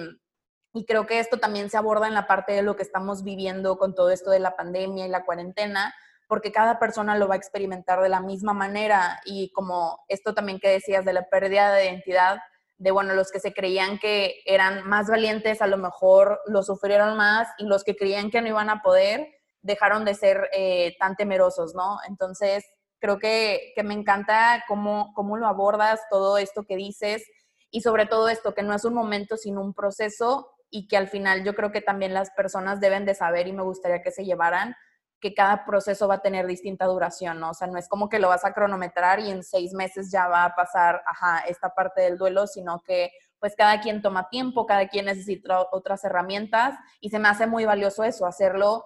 [0.74, 3.78] y creo que esto también se aborda en la parte de lo que estamos viviendo
[3.78, 5.94] con todo esto de la pandemia y la cuarentena,
[6.28, 9.22] porque cada persona lo va a experimentar de la misma manera.
[9.24, 12.40] Y como esto también que decías de la pérdida de identidad,
[12.84, 17.16] de bueno, los que se creían que eran más valientes a lo mejor lo sufrieron
[17.16, 19.26] más y los que creían que no iban a poder
[19.62, 22.00] dejaron de ser eh, tan temerosos, ¿no?
[22.10, 22.66] Entonces,
[23.00, 27.24] creo que, que me encanta cómo, cómo lo abordas, todo esto que dices
[27.72, 31.08] y sobre todo esto, que no es un momento, sino un proceso y que al
[31.08, 34.26] final yo creo que también las personas deben de saber y me gustaría que se
[34.26, 34.76] llevaran
[35.24, 37.42] que cada proceso va a tener distinta duración.
[37.46, 40.28] O sea, no es como que lo vas a cronometrar y en seis meses ya
[40.28, 43.10] va a pasar, ajá, esta parte del duelo, sino que
[43.40, 47.64] pues cada quien toma tiempo, cada quien necesita otras herramientas y se me hace muy
[47.64, 48.84] valioso eso, hacerlo,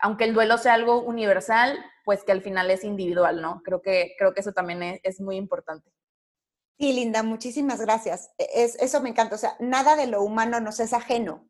[0.00, 3.62] aunque el duelo sea algo universal, pues que al final es individual, ¿no?
[3.64, 5.92] Creo que, creo que eso también es, es muy importante.
[6.80, 8.32] Sí, Linda, muchísimas gracias.
[8.38, 9.36] E, es, eso me encanta.
[9.36, 11.48] O sea, nada de lo humano nos es ajeno.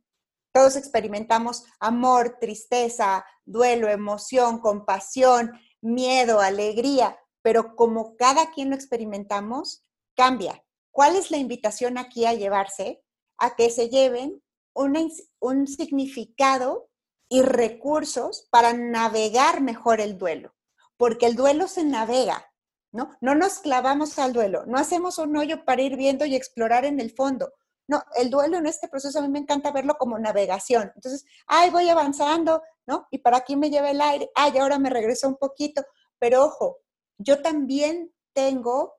[0.52, 9.84] Todos experimentamos amor, tristeza, duelo, emoción, compasión, miedo, alegría, pero como cada quien lo experimentamos,
[10.16, 10.64] cambia.
[10.90, 13.02] ¿Cuál es la invitación aquí a llevarse?
[13.38, 14.42] A que se lleven
[14.74, 16.90] un significado
[17.28, 20.54] y recursos para navegar mejor el duelo,
[20.96, 22.52] porque el duelo se navega,
[22.92, 23.16] ¿no?
[23.20, 26.98] No nos clavamos al duelo, no hacemos un hoyo para ir viendo y explorar en
[26.98, 27.52] el fondo.
[27.88, 30.92] No, el duelo en este proceso a mí me encanta verlo como navegación.
[30.94, 33.08] Entonces, ay, voy avanzando, ¿no?
[33.10, 35.82] Y para aquí me lleva el aire, ay, ahora me regreso un poquito.
[36.18, 36.78] Pero ojo,
[37.18, 38.94] yo también tengo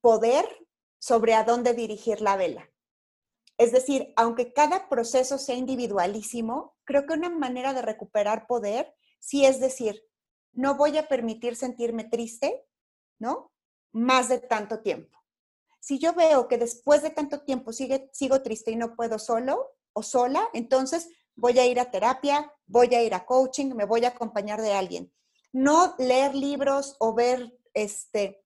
[0.00, 0.44] poder
[0.98, 2.68] sobre a dónde dirigir la vela.
[3.58, 9.44] Es decir, aunque cada proceso sea individualísimo, creo que una manera de recuperar poder sí
[9.44, 10.02] es decir,
[10.52, 12.66] no voy a permitir sentirme triste,
[13.18, 13.52] ¿no?
[13.92, 15.19] Más de tanto tiempo.
[15.80, 20.02] Si yo veo que después de tanto tiempo sigo triste y no puedo solo o
[20.02, 24.08] sola, entonces voy a ir a terapia, voy a ir a coaching, me voy a
[24.08, 25.12] acompañar de alguien.
[25.52, 28.44] No leer libros o ver, este,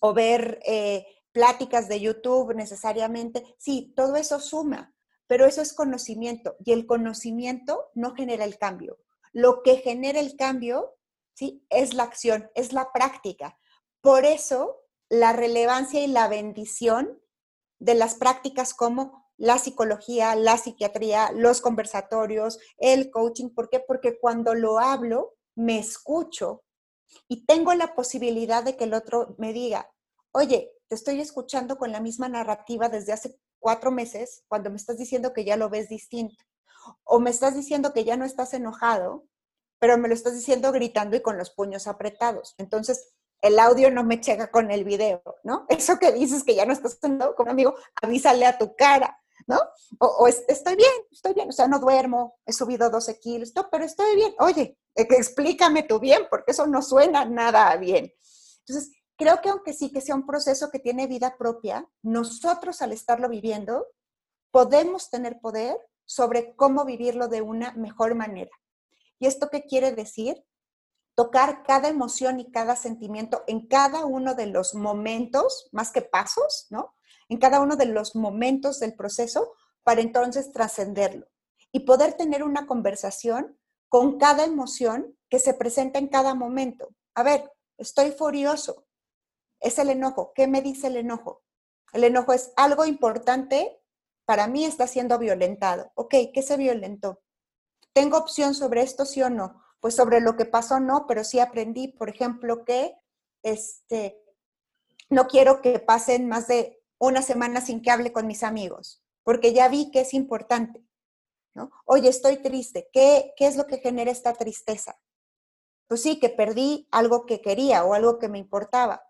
[0.00, 3.44] o ver eh, pláticas de YouTube necesariamente.
[3.58, 4.94] Sí, todo eso suma,
[5.26, 8.98] pero eso es conocimiento y el conocimiento no genera el cambio.
[9.32, 10.96] Lo que genera el cambio,
[11.34, 11.64] ¿sí?
[11.68, 13.56] Es la acción, es la práctica.
[14.00, 17.20] Por eso, la relevancia y la bendición
[17.78, 23.48] de las prácticas como la psicología, la psiquiatría, los conversatorios, el coaching.
[23.50, 23.80] ¿Por qué?
[23.80, 26.62] Porque cuando lo hablo, me escucho
[27.26, 29.90] y tengo la posibilidad de que el otro me diga,
[30.32, 34.98] oye, te estoy escuchando con la misma narrativa desde hace cuatro meses cuando me estás
[34.98, 36.44] diciendo que ya lo ves distinto.
[37.04, 39.26] O me estás diciendo que ya no estás enojado,
[39.78, 42.54] pero me lo estás diciendo gritando y con los puños apretados.
[42.58, 45.66] Entonces, el audio no me checa con el video, ¿no?
[45.68, 49.18] Eso que dices que ya no estás haciendo con un amigo, avísale a tu cara,
[49.46, 49.58] ¿no?
[49.98, 53.84] O, estoy bien, estoy bien, o sea, no duermo, he subido 12 kilos, no, pero
[53.84, 54.34] estoy bien.
[54.38, 58.12] Oye, eh, explícame tu bien, porque eso no suena nada bien.
[58.66, 62.92] Entonces, creo que aunque sí que sea un proceso que tiene vida propia, nosotros al
[62.92, 63.86] estarlo viviendo,
[64.50, 68.50] podemos tener poder sobre cómo vivirlo de una mejor manera.
[69.18, 70.42] ¿Y esto qué quiere decir?
[71.14, 76.66] Tocar cada emoción y cada sentimiento en cada uno de los momentos, más que pasos,
[76.70, 76.94] ¿no?
[77.28, 81.26] En cada uno de los momentos del proceso para entonces trascenderlo
[81.72, 86.88] y poder tener una conversación con cada emoción que se presenta en cada momento.
[87.14, 88.86] A ver, estoy furioso.
[89.60, 90.32] Es el enojo.
[90.34, 91.42] ¿Qué me dice el enojo?
[91.92, 93.82] El enojo es algo importante,
[94.24, 95.90] para mí está siendo violentado.
[95.94, 97.20] Ok, ¿qué se violentó?
[97.92, 99.60] ¿Tengo opción sobre esto, sí o no?
[99.80, 102.94] Pues sobre lo que pasó no, pero sí aprendí, por ejemplo, que
[103.42, 104.22] este,
[105.08, 109.52] no quiero que pasen más de una semana sin que hable con mis amigos, porque
[109.52, 110.84] ya vi que es importante.
[111.54, 111.70] ¿no?
[111.86, 112.88] Oye, estoy triste.
[112.92, 115.00] ¿Qué, ¿Qué es lo que genera esta tristeza?
[115.90, 119.02] pues sí, que perdí algo que quería o algo que me importaba.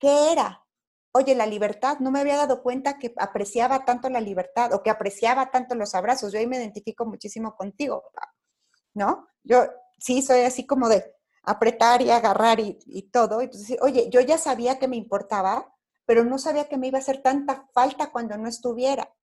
[0.00, 0.66] ¿Qué era?
[1.12, 4.90] Oye, la libertad, no me había dado cuenta que apreciaba tanto la libertad o que
[4.90, 6.32] apreciaba tanto los abrazos.
[6.32, 8.02] Yo ahí me identifico muchísimo contigo,
[8.94, 9.28] ¿no?
[9.44, 9.64] Yo
[9.98, 13.42] sí soy así como de apretar y agarrar y, todo.
[13.42, 15.74] Y pues oye, yo ya sabía que me importaba,
[16.06, 19.14] pero no sabía que me iba a hacer tanta falta cuando no estuviera.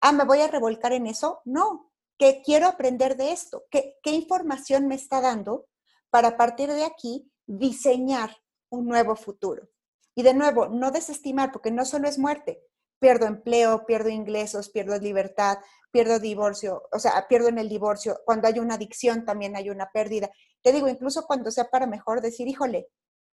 [0.00, 1.40] Ah, ¿me voy a revolcar en eso?
[1.44, 3.64] No, que quiero aprender de esto.
[3.70, 5.66] ¿Qué, qué información me está dando
[6.10, 8.36] para a partir de aquí diseñar
[8.70, 9.68] un nuevo futuro?
[10.14, 12.62] Y de nuevo, no desestimar, porque no solo es muerte.
[13.04, 15.58] Pierdo empleo, pierdo ingresos, pierdo libertad,
[15.90, 18.18] pierdo divorcio, o sea, pierdo en el divorcio.
[18.24, 20.30] Cuando hay una adicción también hay una pérdida.
[20.62, 22.88] Te digo, incluso cuando sea para mejor decir, híjole,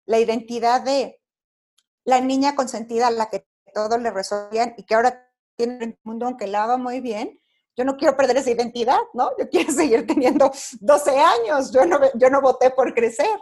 [0.05, 1.21] la identidad de
[2.03, 6.25] la niña consentida a la que todos le resolvían y que ahora tiene el mundo
[6.25, 7.39] aunque la haga muy bien,
[7.77, 9.31] yo no quiero perder esa identidad, ¿no?
[9.39, 13.39] Yo quiero seguir teniendo 12 años, yo no, yo no voté por crecer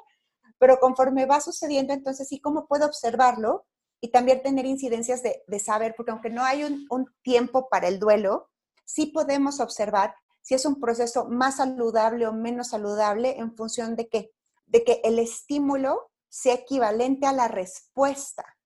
[0.59, 3.65] pero conforme va sucediendo, entonces sí, ¿cómo puedo observarlo?
[4.01, 7.99] Y también tener incidencias de, saber, porque aunque no hay un, un tiempo para el
[7.99, 8.49] duelo,
[8.85, 14.07] sí podemos observar si es un proceso más saludable o menos saludable en función de
[14.07, 14.31] qué?
[14.65, 18.57] De que el estímulo sea equivalente a la respuesta.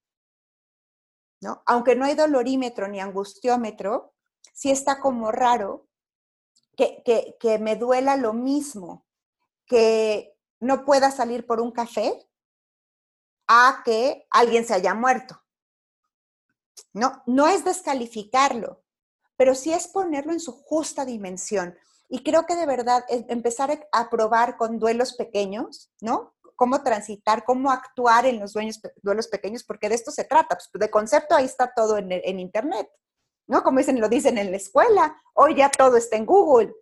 [1.40, 1.62] ¿no?
[1.66, 4.14] Aunque no hay dolorímetro ni angustiómetro,
[4.52, 5.88] sí está como raro
[6.76, 9.06] que, que, que me duela lo mismo
[9.66, 12.26] que no pueda salir por un café
[13.46, 15.40] a que alguien se haya muerto.
[16.92, 18.82] No, no es descalificarlo,
[19.36, 21.76] pero sí es ponerlo en su justa dimensión.
[22.08, 26.34] Y creo que de verdad empezar a probar con duelos pequeños, ¿no?
[26.56, 30.56] Cómo transitar, cómo actuar en los dueños, duelos pequeños, porque de esto se trata.
[30.56, 32.88] Pues de concepto ahí está todo en, en Internet,
[33.46, 33.62] ¿no?
[33.62, 36.72] Como dicen, lo dicen en la escuela, hoy ya todo está en Google.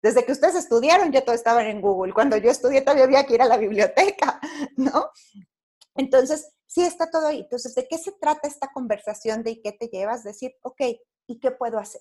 [0.00, 2.12] Desde que ustedes estudiaron ya todo estaba en Google.
[2.12, 4.40] Cuando yo estudié todavía había que ir a la biblioteca,
[4.76, 5.10] ¿no?
[5.98, 7.40] Entonces, sí está todo ahí.
[7.40, 10.22] Entonces, ¿de qué se trata esta conversación de qué te llevas?
[10.22, 10.80] Decir, ok,
[11.26, 12.00] ¿y qué puedo hacer?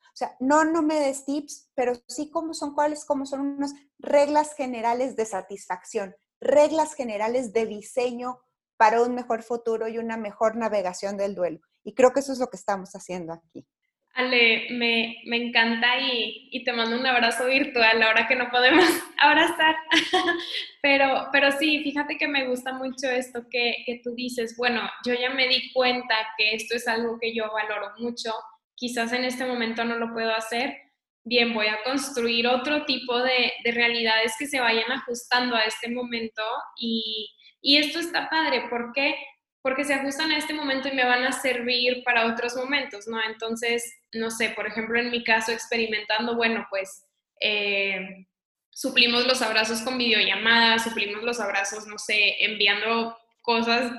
[0.00, 3.74] O sea, no, no me des tips, pero sí cómo son, cuáles, cómo son unas
[3.98, 8.38] reglas generales de satisfacción, reglas generales de diseño
[8.76, 11.60] para un mejor futuro y una mejor navegación del duelo.
[11.82, 13.66] Y creo que eso es lo que estamos haciendo aquí.
[14.14, 18.84] Ale, me, encanta y, te mando un abrazo virtual ahora que no podemos
[19.18, 19.74] abrazar.
[20.82, 24.54] pero, pero sí, fíjate que me gusta mucho esto que, tú dices.
[24.58, 28.32] Bueno, yo ya me di cuenta que esto es algo que yo valoro mucho.
[28.74, 30.76] Quizás en este momento no lo puedo hacer.
[31.24, 36.42] Bien, voy a construir otro tipo de, realidades que se vayan ajustando a este momento
[36.76, 37.30] y,
[37.62, 39.14] y esto está padre porque
[39.62, 43.22] porque se ajustan a este momento y me van a servir para otros momentos, ¿no?
[43.22, 47.06] Entonces, no sé, por ejemplo, en mi caso, experimentando, bueno, pues
[47.40, 48.26] eh,
[48.70, 53.92] suplimos los abrazos con videollamadas, suplimos los abrazos, no sé, enviando cosas,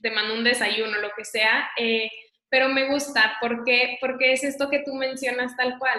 [0.00, 2.08] te mando un desayuno, lo que sea, eh,
[2.48, 5.98] pero me gusta porque, porque es esto que tú mencionas tal cual.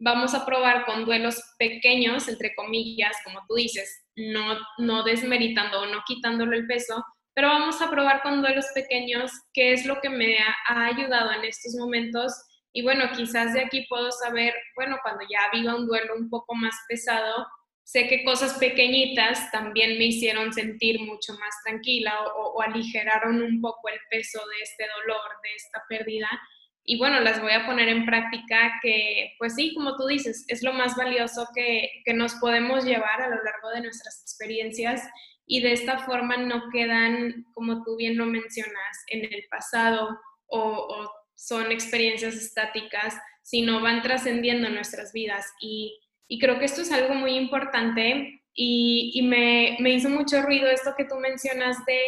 [0.00, 5.86] Vamos a probar con duelos pequeños, entre comillas, como tú dices, no, no desmeritando o
[5.86, 7.04] no quitándole el peso,
[7.38, 11.44] pero vamos a probar con duelos pequeños, qué es lo que me ha, ayudado en
[11.44, 12.32] estos momentos.
[12.72, 16.56] Y bueno, quizás de aquí puedo saber, bueno, cuando ya viva un duelo un poco
[16.56, 17.46] más pesado,
[17.84, 23.88] sé que cosas pequeñitas también me hicieron sentir mucho más tranquila o, aligeraron un poco
[23.88, 26.28] el peso de este dolor, de esta pérdida.
[26.82, 30.64] Y bueno, las voy a poner en práctica que, pues sí, como tú dices, es
[30.64, 35.08] lo más valioso que, que nos podemos llevar a lo largo de nuestras experiencias
[35.50, 41.10] y de esta forma no quedan, como tú bien lo mencionas, en el pasado o,
[41.34, 45.46] son experiencias estáticas, sino van trascendiendo nuestras vidas.
[45.60, 45.98] Y,
[46.40, 51.16] creo que esto es algo muy importante y, me, hizo mucho ruido esto que tú
[51.16, 52.00] mencionas de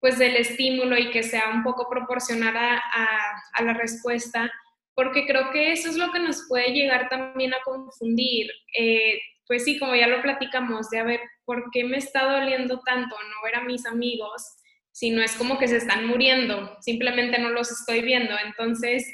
[0.00, 4.52] pues del estímulo y que sea un poco proporcional a, la respuesta,
[4.94, 8.50] porque creo que eso es lo que nos puede llegar también a confundir.
[8.78, 12.80] Eh, pues sí, como ya lo platicamos, de a ver, ¿por qué me está doliendo
[12.84, 14.56] tanto no ver a mis amigos
[14.90, 16.76] si no es como que se están muriendo?
[16.80, 18.34] Simplemente no los estoy viendo.
[18.44, 19.06] Entonces,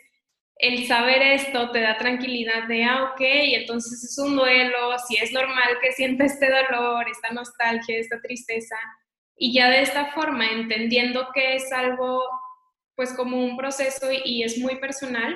[0.56, 5.32] el saber esto te da tranquilidad de, ah, ok, entonces es un duelo, si es
[5.32, 8.76] normal que sienta este dolor, esta nostalgia, esta tristeza.
[9.36, 12.22] Y ya de esta forma, entendiendo que es algo,
[12.94, 15.34] pues como un proceso y es muy personal,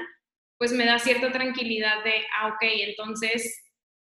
[0.58, 3.63] pues me da cierta tranquilidad de, ah, ok, entonces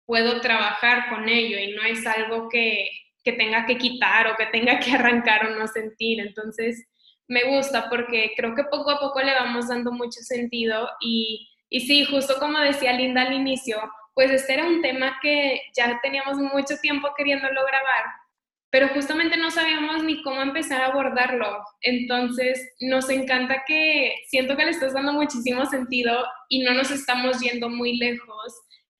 [0.09, 2.89] puedo trabajar con ello y no es algo que,
[3.23, 6.19] que tenga que quitar o que tenga que arrancar o no sentir.
[6.19, 6.83] Entonces,
[7.27, 11.81] me gusta porque creo que poco a poco le vamos dando mucho sentido y, y
[11.81, 13.77] sí, justo como decía Linda al inicio,
[14.15, 18.05] pues este era un tema que ya teníamos mucho tiempo queriéndolo grabar,
[18.71, 21.63] pero justamente no sabíamos ni cómo empezar a abordarlo.
[21.81, 27.39] Entonces, nos encanta que siento que le estás dando muchísimo sentido y no nos estamos
[27.41, 28.55] yendo muy lejos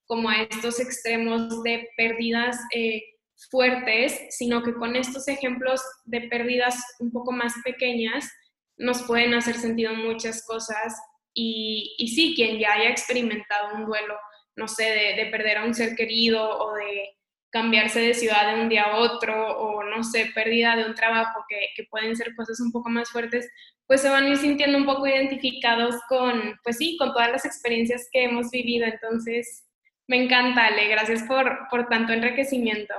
[0.10, 3.04] como a estos extremos de pérdidas eh,
[3.52, 8.28] fuertes, sino que con estos ejemplos de pérdidas un poco más pequeñas
[8.76, 11.00] nos pueden hacer sentido muchas cosas
[11.36, 14.16] y, y sí, quien ya haya experimentado un duelo,
[14.56, 17.12] no sé, de, de perder a un ser querido o de
[17.52, 21.46] cambiarse de ciudad de un día a otro o no sé, pérdida de un trabajo,
[21.48, 23.48] que, que, pueden ser cosas un poco más fuertes,
[23.86, 27.46] pues se van a ir sintiendo un poco identificados con, pues sí, con todas las
[27.46, 28.86] experiencias que hemos vivido.
[28.86, 29.69] Entonces,
[30.10, 32.96] me encanta, Ale, gracias por, por tanto enriquecimiento.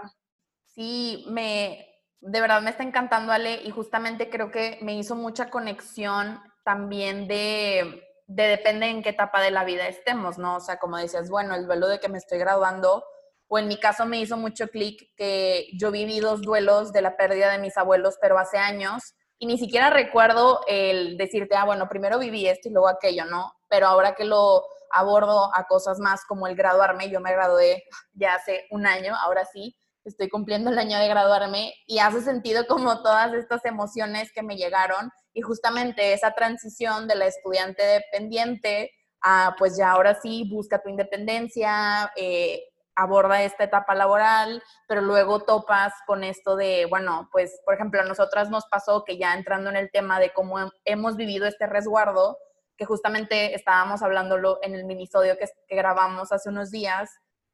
[0.68, 1.88] Sí, me,
[2.20, 7.26] de verdad me está encantando, Ale, y justamente creo que me hizo mucha conexión también
[7.26, 10.56] de, de depende en qué etapa de la vida estemos, ¿no?
[10.56, 13.04] O sea, como decías, bueno, el duelo de que me estoy graduando,
[13.48, 17.16] o en mi caso me hizo mucho clic que yo viví dos duelos de la
[17.16, 21.88] pérdida de mis abuelos, pero hace años, y ni siquiera recuerdo el decirte, ah, bueno,
[21.88, 23.52] primero viví esto y luego aquello, ¿no?
[23.68, 28.34] Pero ahora que lo abordo a cosas más como el graduarme, yo me gradué ya
[28.34, 33.02] hace un año, ahora sí, estoy cumpliendo el año de graduarme y hace sentido como
[33.02, 38.90] todas estas emociones que me llegaron y justamente esa transición de la estudiante dependiente
[39.22, 42.62] a pues ya ahora sí busca tu independencia, eh,
[42.96, 48.04] aborda esta etapa laboral, pero luego topas con esto de, bueno, pues, por ejemplo, a
[48.04, 52.36] nosotras nos pasó que ya entrando en el tema de cómo hemos vivido este resguardo,
[52.80, 57.10] que justamente estábamos hablándolo en el minisodio que, grabamos hace unos días,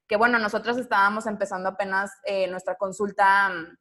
[0.07, 3.77] que bueno, nosotros estábamos empezando apenas eh, nuestra consulta mm,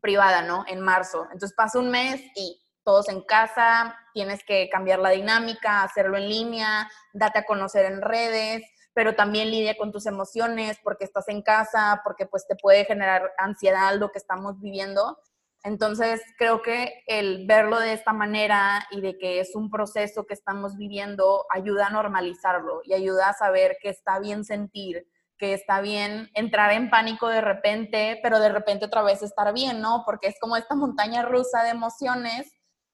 [0.00, 0.64] privada, ¿no?
[0.66, 1.28] En marzo.
[1.30, 6.28] Entonces pasa un mes y todos en casa, tienes que cambiar la dinámica, hacerlo en
[6.28, 11.42] línea, date a conocer en redes, pero también lidia con tus emociones porque estás en
[11.42, 15.16] casa, porque pues te puede generar ansiedad lo que estamos viviendo.
[15.64, 20.34] Entonces, creo que el verlo de esta manera y de que es un proceso que
[20.34, 25.80] estamos viviendo ayuda a normalizarlo y ayuda a saber que está bien sentir, que está
[25.80, 30.04] bien entrar en pánico de repente, pero de repente otra vez estar bien, ¿no?
[30.06, 32.52] Porque es como esta montaña rusa de emociones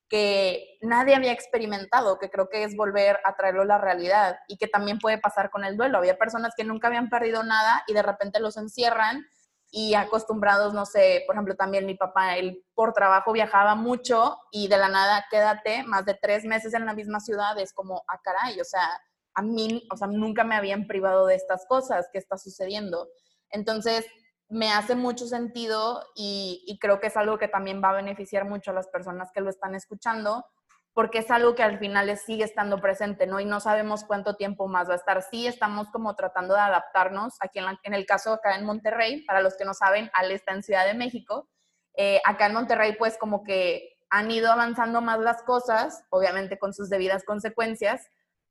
[0.08, 4.58] que nadie había experimentado, que creo que es volver a traerlo a la realidad y
[4.58, 5.98] que también puede pasar con el duelo.
[5.98, 9.26] Había personas que nunca habían perdido nada y de repente los encierran
[9.76, 14.68] y acostumbrados, no sé, por ejemplo, también mi papá, él por trabajo viajaba mucho y
[14.68, 18.20] de la nada quédate más de tres meses en la misma ciudad, es como, ah,
[18.22, 18.88] caray, o sea,
[19.34, 23.08] a mí, o sea, nunca me habían privado de estas cosas, ¿qué está sucediendo?
[23.50, 24.06] Entonces,
[24.48, 28.70] me hace mucho sentido y, creo que es algo que también va a beneficiar mucho
[28.70, 30.44] a las personas que lo están escuchando,
[30.94, 33.40] porque es algo que al final sigue estando presente, ¿no?
[33.40, 35.22] Y no sabemos cuánto tiempo más va a estar.
[35.22, 37.34] Sí, estamos como tratando de adaptarnos.
[37.40, 40.62] Aquí en, el caso acá en Monterrey, para los que no saben, Ale está en
[40.62, 41.48] Ciudad de México.
[41.96, 46.72] Eh, acá en Monterrey, pues como que han ido avanzando más las cosas, obviamente con
[46.72, 48.06] sus debidas consecuencias,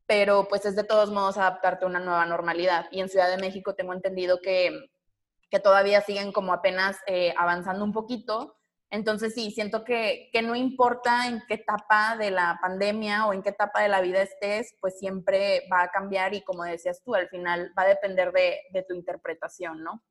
[0.06, 2.88] pero pues es de todos modos adaptarte a una nueva normalidad.
[2.92, 4.92] Y en Ciudad de México tengo entendido que
[5.54, 8.58] que todavía siguen como apenas eh, avanzando un poquito.
[8.94, 13.42] Entonces sí, siento que, que, no importa en qué etapa de la pandemia o en
[13.42, 17.16] qué etapa de la vida estés, pues siempre va a cambiar y como decías tú,
[17.16, 20.04] al final va a depender de, de tu interpretación, ¿no?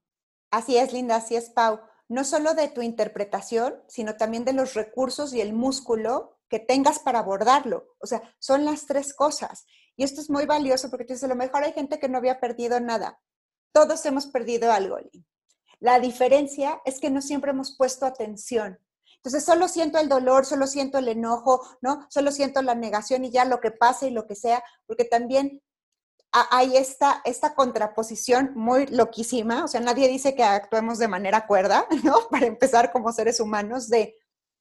[0.50, 1.78] Así es, Linda, así es, Pau.
[2.08, 6.98] No solo de tu interpretación, sino también de los recursos y el músculo que tengas
[6.98, 7.94] para abordarlo.
[8.00, 9.64] O sea, son las tres cosas.
[9.94, 12.18] Y esto es muy valioso porque tú dices, a lo mejor hay gente que no
[12.18, 13.20] había perdido nada.
[13.72, 15.31] Todos hemos perdido algo, Linda.
[15.82, 18.78] La diferencia es que no siempre hemos puesto atención.
[19.16, 22.06] Entonces, solo siento el dolor, solo siento el enojo, ¿no?
[22.08, 25.60] Solo siento la negación y ya lo que pase y lo que sea, porque también
[26.30, 31.84] hay esta, esta contraposición muy loquísima, o sea, nadie dice que actuemos de manera cuerda,
[32.04, 32.28] ¿no?
[32.30, 34.14] Para empezar como seres humanos, de,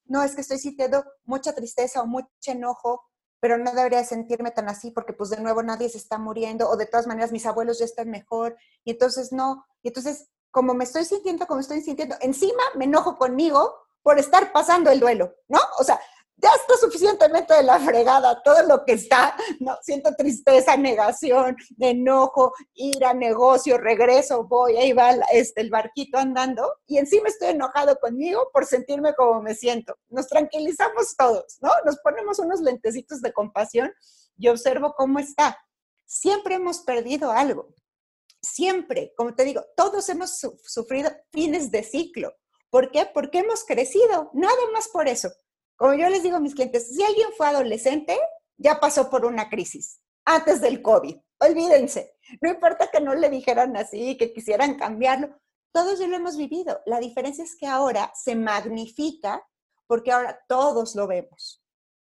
[0.06, 3.04] no, es que estoy sintiendo mucha tristeza o mucho enojo,
[3.40, 6.78] pero no debería sentirme tan así porque pues de nuevo nadie se está muriendo o
[6.78, 10.84] de todas maneras mis abuelos ya están mejor y entonces no, y entonces como me
[10.84, 15.60] estoy sintiendo, como estoy sintiendo, encima me enojo conmigo por estar pasando el duelo, ¿no?
[15.80, 16.00] O sea,
[16.42, 19.78] ya está suficientemente de la fregada todo lo que está, ¿no?
[19.82, 26.98] Siento tristeza, negación, enojo, ira, negocio, regreso, voy, ahí va este, el barquito andando y
[26.98, 29.96] encima estoy enojado conmigo por sentirme como me siento.
[30.10, 31.70] Nos tranquilizamos todos, ¿no?
[31.86, 33.94] Nos ponemos unos lentecitos de compasión
[34.38, 35.58] y observo cómo está.
[36.06, 37.70] Siempre hemos perdido algo
[38.42, 42.34] siempre, como te digo, todos hemos sufrido fines de ciclo.
[42.70, 43.06] ¿Por qué?
[43.14, 45.32] Porque hemos crecido, nada más por eso.
[45.76, 48.18] Como yo les digo a mis clientes, si alguien fue adolescente,
[48.58, 51.16] ya pasó por una crisis antes del COVID.
[51.40, 55.36] Olvídense, no importa que no le dijeran así, que quisieran cambiarlo,
[55.74, 56.82] todos ya lo hemos vivido.
[56.86, 59.46] La diferencia es que ahora se magnifica
[59.88, 61.61] porque ahora todos lo vemos,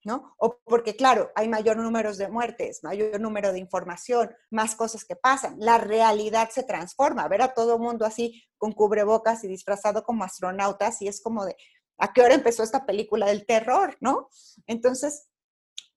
[0.05, 0.35] ¿no?
[0.37, 5.15] O porque, claro, hay mayor número de muertes, mayor número de información, más cosas que
[5.15, 5.55] pasan.
[5.59, 7.27] La realidad se transforma.
[7.27, 11.57] Ver a todo mundo así con cubrebocas y disfrazado como astronautas y es como de,
[11.97, 14.29] ¿a qué hora empezó esta película del terror, no?
[14.67, 15.27] Entonces,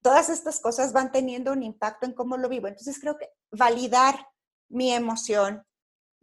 [0.00, 2.66] todas estas cosas van teniendo un impacto en cómo lo vivo.
[2.66, 4.26] Entonces, creo que validar
[4.70, 5.66] mi emoción,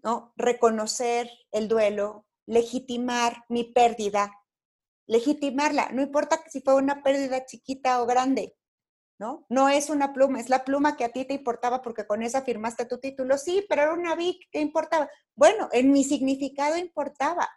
[0.04, 0.34] ¿no?
[0.38, 4.32] Reconocer el duelo, legitimar mi pérdida,
[5.08, 8.56] legitimarla, no importa si fue una pérdida chiquita o grande,
[9.20, 9.46] ¿no?
[9.50, 12.42] No es una pluma, es la pluma que a ti te importaba porque con esa
[12.42, 15.10] firmaste tu título, sí, pero era una Vic que importaba.
[15.36, 17.50] Bueno, en mi significado importaba.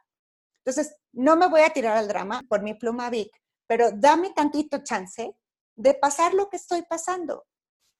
[0.64, 3.30] Entonces, no me voy a tirar al drama por mi pluma Vic,
[3.66, 5.34] pero dame tantito chance
[5.76, 7.46] de pasar lo que estoy pasando.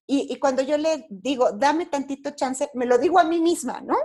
[0.07, 3.81] Y, y, cuando yo le digo, dame tantito chance, me lo digo a mí misma,
[3.83, 3.97] ¿no?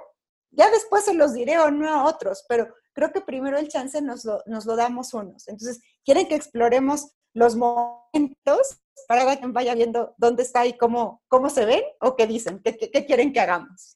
[0.55, 4.01] Ya después se los diré o no a otros, pero creo que primero el chance
[4.01, 5.47] nos lo, nos lo damos unos.
[5.47, 11.49] Entonces, ¿quieren que exploremos los momentos para que vaya viendo dónde está y cómo, cómo
[11.49, 12.61] se ven o qué dicen?
[12.63, 13.95] ¿Qué, qué, quieren que hagamos?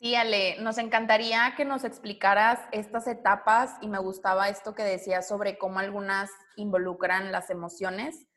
[0.00, 5.26] Sí, Ale, nos encantaría que nos explicaras estas etapas y me gustaba esto que decías
[5.26, 8.27] sobre cómo algunas involucran las emociones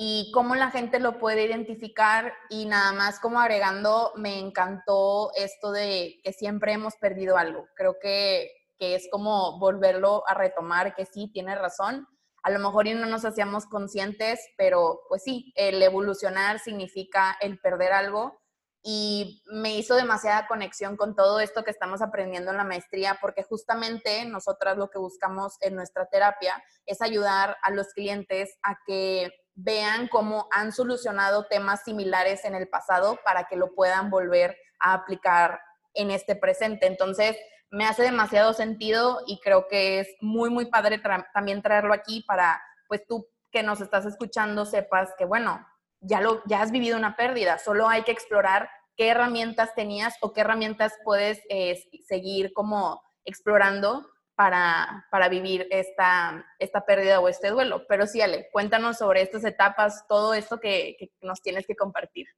[0.00, 5.72] y cómo la gente lo puede identificar y nada más como agregando, me encantó esto
[5.72, 7.66] de que siempre hemos perdido algo.
[7.74, 12.06] Creo que, que es como volverlo a retomar, que sí, tiene razón.
[12.44, 17.58] A lo mejor y no nos hacíamos conscientes, pero pues sí, el evolucionar significa el
[17.58, 18.40] perder algo
[18.84, 23.42] y me hizo demasiada conexión con todo esto que estamos aprendiendo en la maestría, porque
[23.42, 29.32] justamente nosotras lo que buscamos en nuestra terapia es ayudar a los clientes a que
[29.60, 34.92] vean cómo han solucionado temas similares en el pasado para que lo puedan volver a
[34.92, 35.60] aplicar
[35.94, 36.86] en este presente.
[36.86, 37.36] Entonces,
[37.70, 41.02] me hace demasiado sentido y creo que es muy, muy padre
[41.34, 45.66] también traerlo aquí para, pues tú que nos estás escuchando, sepas que, bueno,
[46.00, 50.32] ya, lo, ya has vivido una pérdida, solo hay que explorar qué herramientas tenías o
[50.32, 57.50] qué herramientas puedes eh, seguir como explorando para, para vivir esta, esta pérdida o este
[57.50, 57.84] duelo.
[57.88, 62.28] Pero sí, Ale, cuéntanos sobre estas etapas, todo esto que, nos tienes que compartir.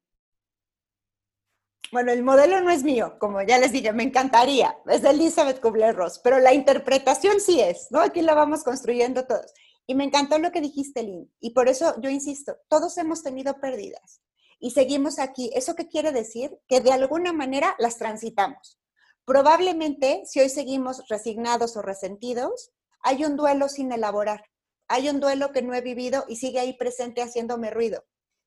[1.92, 5.60] Bueno, el modelo no es mío, como ya les dije, me encantaría, es de Elizabeth
[5.60, 8.00] Kubler-Ross, pero la interpretación sí es, ¿no?
[8.00, 9.52] Aquí la vamos construyendo todos.
[9.86, 13.60] Y me encantó lo que dijiste, Lynn, y por eso yo insisto, todos hemos tenido
[13.60, 14.22] pérdidas
[14.58, 15.50] y seguimos aquí.
[15.52, 16.56] ¿Eso qué quiere decir?
[16.66, 18.79] Que de alguna manera las transitamos.
[19.24, 22.70] Probablemente, si hoy seguimos resignados o resentidos,
[23.02, 24.44] hay un duelo sin elaborar.
[24.88, 28.04] Hay un duelo que no he vivido y sigue ahí presente haciéndome ruido.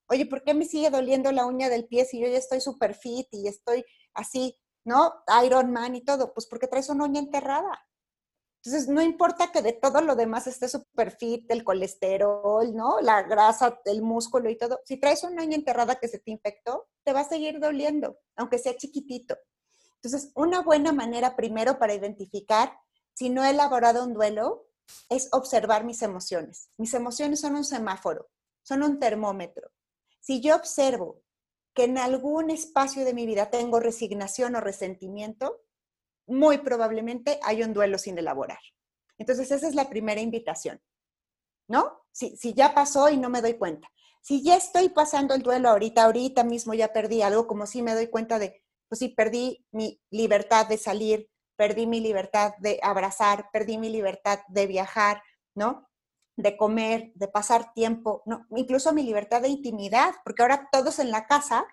[0.09, 2.95] Oye, ¿por qué me sigue doliendo la uña del pie si yo ya estoy súper
[2.95, 5.13] fit y estoy así, ¿no?
[5.45, 6.33] Iron Man y todo.
[6.33, 7.87] Pues porque traes una uña enterrada.
[8.65, 13.01] Entonces, no importa que de todo lo demás esté súper fit, el colesterol, ¿no?
[13.01, 14.79] La grasa, el músculo y todo.
[14.85, 18.57] Si traes una uña enterrada que se te infectó, te va a seguir doliendo, aunque
[18.57, 19.35] sea chiquitito.
[20.03, 22.77] Entonces, una buena manera primero para identificar
[23.13, 24.67] si no he elaborado un duelo
[25.09, 26.69] es observar mis emociones.
[26.77, 28.29] Mis emociones son un semáforo,
[28.63, 29.71] son un termómetro.
[30.19, 31.21] Si yo observo
[31.73, 35.61] que en algún espacio de mi vida tengo resignación o resentimiento,
[36.27, 38.59] muy probablemente hay un duelo sin elaborar.
[39.17, 40.81] Entonces, esa es la primera invitación,
[41.69, 42.05] ¿no?
[42.11, 43.89] Si, si ya pasó y no me doy cuenta.
[44.21, 47.93] Si ya estoy pasando el duelo ahorita, ahorita mismo ya perdí algo, como si me
[47.93, 48.62] doy cuenta de,
[48.93, 51.27] pues sí, perdí mi libertad de salir,
[51.57, 55.23] perdí mi libertad de abrazar, perdí mi libertad de viajar,
[55.55, 55.89] ¿no?
[56.37, 58.45] De comer, de pasar tiempo, ¿no?
[58.55, 61.65] Incluso mi libertad de intimidad, porque ahora todos en la casa,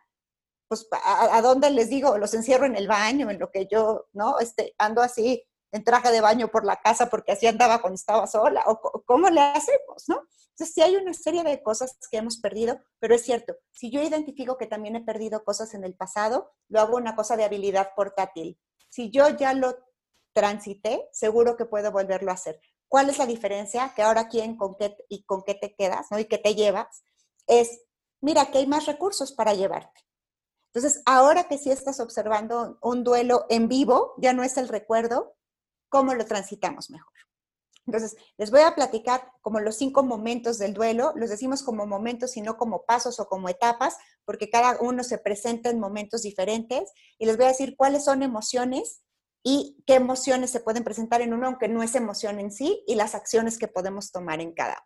[0.67, 2.17] pues, ¿a, dónde les digo?
[2.17, 4.39] Los encierro en el baño, en lo que yo, ¿no?
[4.39, 8.27] Este, ando así en traje de baño por la casa porque así andaba cuando estaba
[8.27, 10.23] sola, o cómo le hacemos, ¿no?
[10.61, 14.03] Entonces, sí hay una serie de cosas que hemos perdido, pero es cierto, si yo
[14.03, 17.93] identifico que también he perdido cosas en el pasado, lo hago una cosa de habilidad
[17.97, 18.61] portátil.
[18.91, 19.75] Si yo ya lo
[20.35, 22.61] transité, seguro que puedo volverlo a hacer.
[22.89, 23.93] ¿Cuál es la diferencia?
[23.95, 26.19] Que ahora quién con qué y con qué te quedas, ¿no?
[26.19, 27.05] Y qué te llevas,
[27.47, 27.81] es,
[28.21, 30.01] mira, que hay más recursos para llevarte.
[30.75, 35.37] Entonces, ahora que sí estás observando un duelo en vivo, ya no es el recuerdo,
[35.91, 37.13] ¿cómo lo transitamos mejor?
[37.87, 41.13] Entonces, les voy a platicar como los cinco momentos del duelo.
[41.17, 45.19] Los decimos como momentos y no como pasos o como etapas, porque cada uno se
[45.19, 46.93] presenta en momentos diferentes.
[47.19, 49.03] Y les voy a decir cuáles son emociones
[49.43, 52.95] y qué emociones se pueden presentar en uno, aunque no es emoción en sí, y
[52.95, 54.85] las acciones que podemos tomar en cada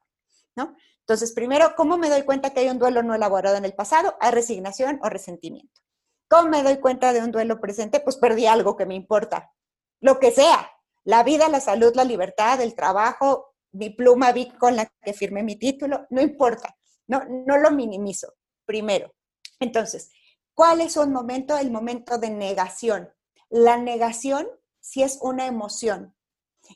[0.56, 0.68] uno.
[0.68, 0.76] ¿no?
[1.00, 4.16] Entonces, primero, ¿cómo me doy cuenta que hay un duelo no elaborado en el pasado?
[4.20, 5.82] Hay resignación o resentimiento.
[6.28, 8.00] ¿Cómo me doy cuenta de un duelo presente?
[8.00, 9.52] Pues perdí algo que me importa,
[10.00, 10.70] lo que sea,
[11.04, 15.42] la vida, la salud, la libertad, el trabajo, mi pluma Vic con la que firmé
[15.42, 16.76] mi título, no importa,
[17.06, 18.34] no, no lo minimizo,
[18.64, 19.14] primero.
[19.60, 20.10] Entonces,
[20.54, 21.56] ¿cuál es un momento?
[21.56, 23.12] El momento de negación.
[23.50, 24.48] La negación
[24.84, 26.14] si es una emoción.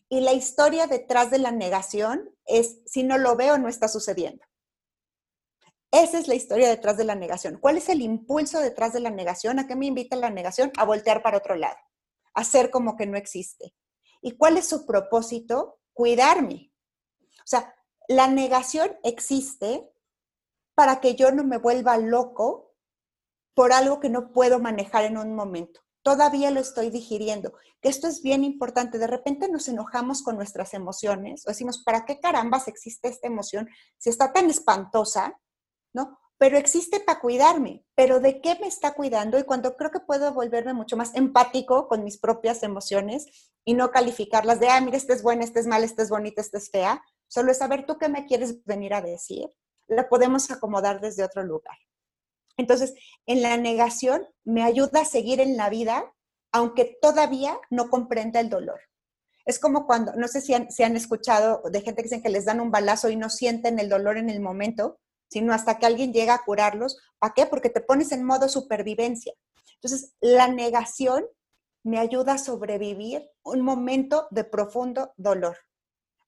[0.09, 4.45] Y la historia detrás de la negación es, si no lo veo, no está sucediendo.
[5.91, 7.59] Esa es la historia detrás de la negación.
[7.59, 9.59] ¿Cuál es el impulso detrás de la negación?
[9.59, 10.73] ¿A qué me invita la negación?
[10.79, 11.77] A voltear para otro lado,
[12.35, 13.75] a hacer como que no existe.
[14.23, 15.81] ¿Y cuál es su propósito?
[15.93, 16.73] Cuidarme.
[17.39, 17.75] O sea,
[18.09, 19.91] la negación existe
[20.75, 22.75] para que yo no me vuelva loco
[23.55, 25.81] por algo que no puedo manejar en un momento.
[26.03, 27.53] Todavía lo estoy digiriendo.
[27.81, 28.99] Que esto es bien importante.
[28.99, 33.69] De repente nos enojamos con nuestras emociones o decimos, ¿para qué carambas existe esta emoción
[33.99, 35.41] si está tan espantosa?
[35.93, 36.19] ¿no?
[36.39, 37.85] Pero existe para cuidarme.
[37.95, 39.39] ¿Pero de qué me está cuidando?
[39.39, 43.91] Y cuando creo que puedo volverme mucho más empático con mis propias emociones y no
[43.91, 46.71] calificarlas de, ah, mira, esta es buena, esta es mala, esta es bonita, esta es
[46.71, 47.05] fea.
[47.27, 49.53] Solo es saber tú qué me quieres venir a decir.
[49.89, 51.77] La podemos acomodar desde otro lugar.
[52.57, 52.95] Entonces,
[53.27, 56.15] en la negación me ayuda a seguir en la vida,
[56.51, 58.81] aunque todavía no comprenda el dolor.
[59.45, 62.31] Es como cuando, no sé si han, si han escuchado de gente que dicen que
[62.31, 64.99] les dan un balazo y no sienten el dolor en el momento,
[65.31, 66.97] sino hasta que alguien llega a curarlos.
[67.19, 67.45] ¿Para qué?
[67.45, 69.35] Porque te pones en modo supervivencia.
[69.75, 71.27] Entonces, la negación
[71.89, 75.57] me ayuda a sobrevivir un momento de profundo dolor,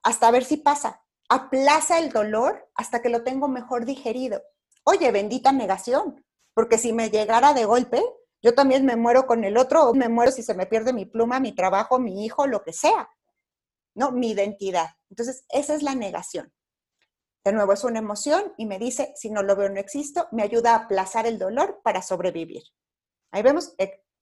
[0.02, 1.04] hasta ver si pasa.
[1.28, 4.42] Aplaza el dolor hasta que lo tengo mejor digerido.
[4.84, 8.02] Oye, bendita negación, porque si me llegara de golpe,
[8.42, 11.04] yo también me muero con el otro, o me muero si se me pierde mi
[11.04, 13.10] pluma, mi trabajo, mi hijo, lo que sea,
[13.94, 14.12] ¿no?
[14.12, 14.88] Mi identidad.
[15.10, 16.52] Entonces, esa es la negación.
[17.44, 20.42] De nuevo, es una emoción y me dice, si no lo veo, no existo, me
[20.42, 22.62] ayuda a aplazar el dolor para sobrevivir.
[23.30, 23.74] Ahí vemos,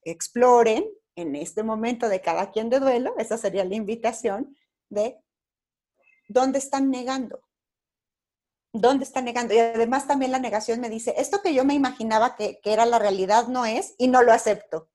[0.03, 0.84] exploren
[1.20, 4.56] en este momento de cada quien de duelo, esa sería la invitación
[4.88, 5.20] de
[6.28, 7.42] dónde están negando.
[8.72, 9.52] ¿Dónde están negando?
[9.52, 12.86] Y además también la negación me dice, esto que yo me imaginaba que, que era
[12.86, 14.90] la realidad no es y no lo acepto.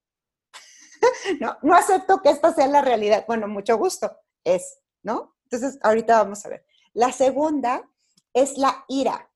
[1.42, 3.26] no, no acepto que esta sea la realidad.
[3.28, 4.16] Bueno, mucho gusto,
[4.46, 5.36] es, ¿no?
[5.46, 6.66] Entonces, ahorita vamos a ver.
[6.94, 7.90] La segunda
[8.34, 9.30] es la ira,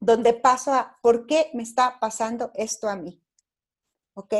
[0.00, 3.22] donde paso a, ¿por qué me está pasando esto a mí?
[4.14, 4.34] ¿Ok?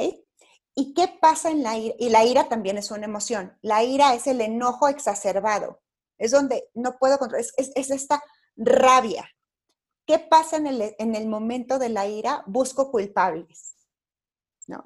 [0.75, 1.95] ¿Y qué pasa en la ira?
[1.99, 3.57] Y la ira también es una emoción.
[3.63, 5.81] La ira es el enojo exacerbado.
[6.19, 8.23] Es donde no puedo controlar, es, esta
[8.57, 9.29] rabia.
[10.07, 12.43] ¿Qué pasa en el, en el momento de la ira?
[12.47, 13.77] Busco culpables.
[14.67, 14.83] ¿No?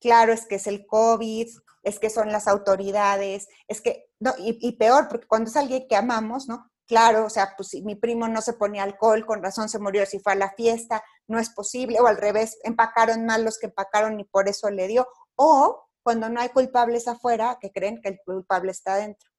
[0.00, 1.48] Claro, es que es el COVID,
[1.82, 5.86] es que son las autoridades, es que, no, y, y, peor, porque cuando es alguien
[5.88, 6.71] que amamos, ¿no?
[6.86, 10.04] Claro, o sea, pues si mi primo no se ponía alcohol, con razón se murió
[10.06, 13.66] si fue a la fiesta, no es posible, o al revés, empacaron mal los que
[13.66, 15.06] empacaron y por eso le dio,
[15.36, 19.30] o cuando no hay culpables afuera, que creen que el culpable está dentro.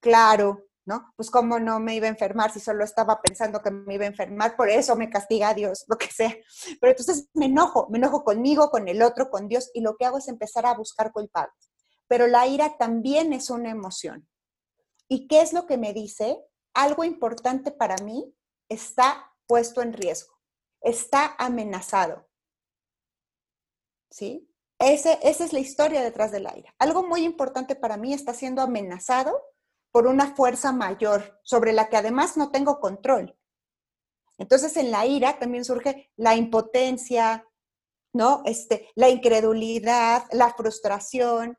[0.00, 1.12] Claro, ¿no?
[1.16, 4.08] Pues cómo no me iba a enfermar si solo estaba pensando que me iba a
[4.08, 6.34] enfermar, por eso me castiga Dios, lo que sea.
[6.80, 10.06] Pero entonces me enojo, me enojo conmigo, con el otro, con Dios, y lo que
[10.06, 11.70] hago es empezar a buscar culpables.
[12.08, 14.26] Pero la ira también es una emoción.
[15.08, 16.42] ¿Y qué es lo que me dice?
[16.78, 18.32] Algo importante para mí
[18.68, 20.32] está puesto en riesgo,
[20.80, 22.28] está amenazado.
[24.10, 24.48] ¿Sí?
[24.78, 26.72] Ese, esa es la historia detrás del aire.
[26.78, 29.42] Algo muy importante para mí está siendo amenazado
[29.90, 33.36] por una fuerza mayor sobre la que además no tengo control.
[34.38, 37.44] Entonces en la ira también surge la impotencia,
[38.12, 38.42] ¿no?
[38.44, 41.58] Este, la incredulidad, la frustración.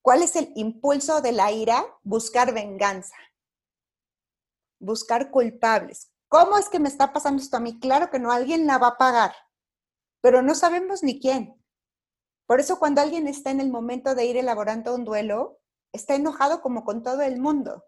[0.00, 1.84] ¿Cuál es el impulso de la ira?
[2.04, 3.16] Buscar venganza
[4.84, 6.10] buscar culpables.
[6.28, 7.78] ¿Cómo es que me está pasando esto a mí?
[7.78, 9.34] Claro que no, alguien la va a pagar,
[10.20, 11.60] pero no sabemos ni quién.
[12.46, 15.60] Por eso cuando alguien está en el momento de ir elaborando un duelo,
[15.92, 17.84] está enojado como con todo el mundo,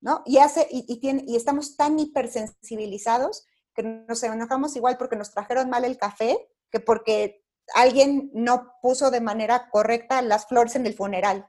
[0.00, 0.22] ¿no?
[0.26, 5.70] Y, hace, y, tiene, y estamos tan hipersensibilizados que nos enojamos igual porque nos trajeron
[5.70, 10.94] mal el café que porque alguien no puso de manera correcta las flores en el
[10.94, 11.48] funeral,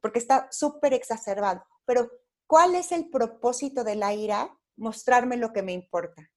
[0.00, 1.64] porque está súper exacerbado.
[1.84, 2.10] Pero
[2.48, 4.58] ¿Cuál es el propósito de la ira?
[4.76, 6.30] Mostrarme lo que me importa.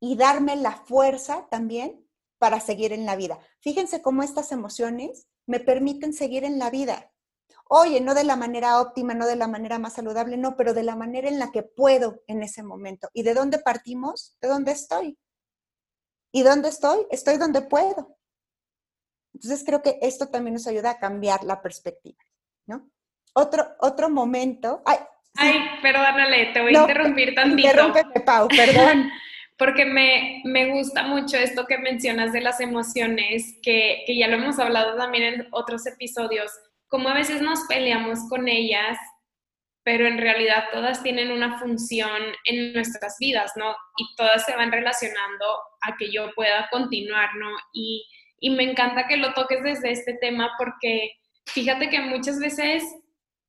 [0.00, 2.06] Y darme la fuerza también
[2.38, 3.38] para seguir en la vida.
[3.60, 7.12] Fíjense cómo estas emociones me permiten seguir en la vida.
[7.68, 10.82] Oye, no de la manera óptima, no de la manera más saludable, no, pero de
[10.82, 13.08] la manera en la que puedo en ese momento.
[13.12, 14.36] ¿Y de dónde partimos?
[14.40, 15.16] De dónde estoy.
[16.32, 17.06] ¿Y dónde estoy?
[17.10, 18.18] Estoy donde puedo.
[19.34, 22.18] Entonces creo que esto también nos ayuda a cambiar la perspectiva,
[22.66, 22.90] ¿no?
[23.34, 24.82] Otro, otro momento.
[24.86, 24.98] Ay,
[25.36, 27.68] Ay, perdónale, te voy a interrumpir tantito.
[27.68, 29.10] Interrúmpeme, Pau, perdón.
[29.58, 34.36] porque me, me, gusta mucho esto que mencionas de las emociones, que, que ya lo
[34.36, 36.50] hemos hablado también en otros episodios,
[36.88, 38.96] como a veces nos peleamos con ellas,
[39.84, 43.76] pero en realidad todas tienen una función en nuestras vidas, ¿no?
[43.96, 45.44] Y todas se van relacionando
[45.82, 47.50] a que yo pueda continuar, ¿no?
[47.72, 48.06] Y,
[48.40, 51.12] y me encanta que lo toques desde este tema porque
[51.46, 52.82] fíjate que muchas veces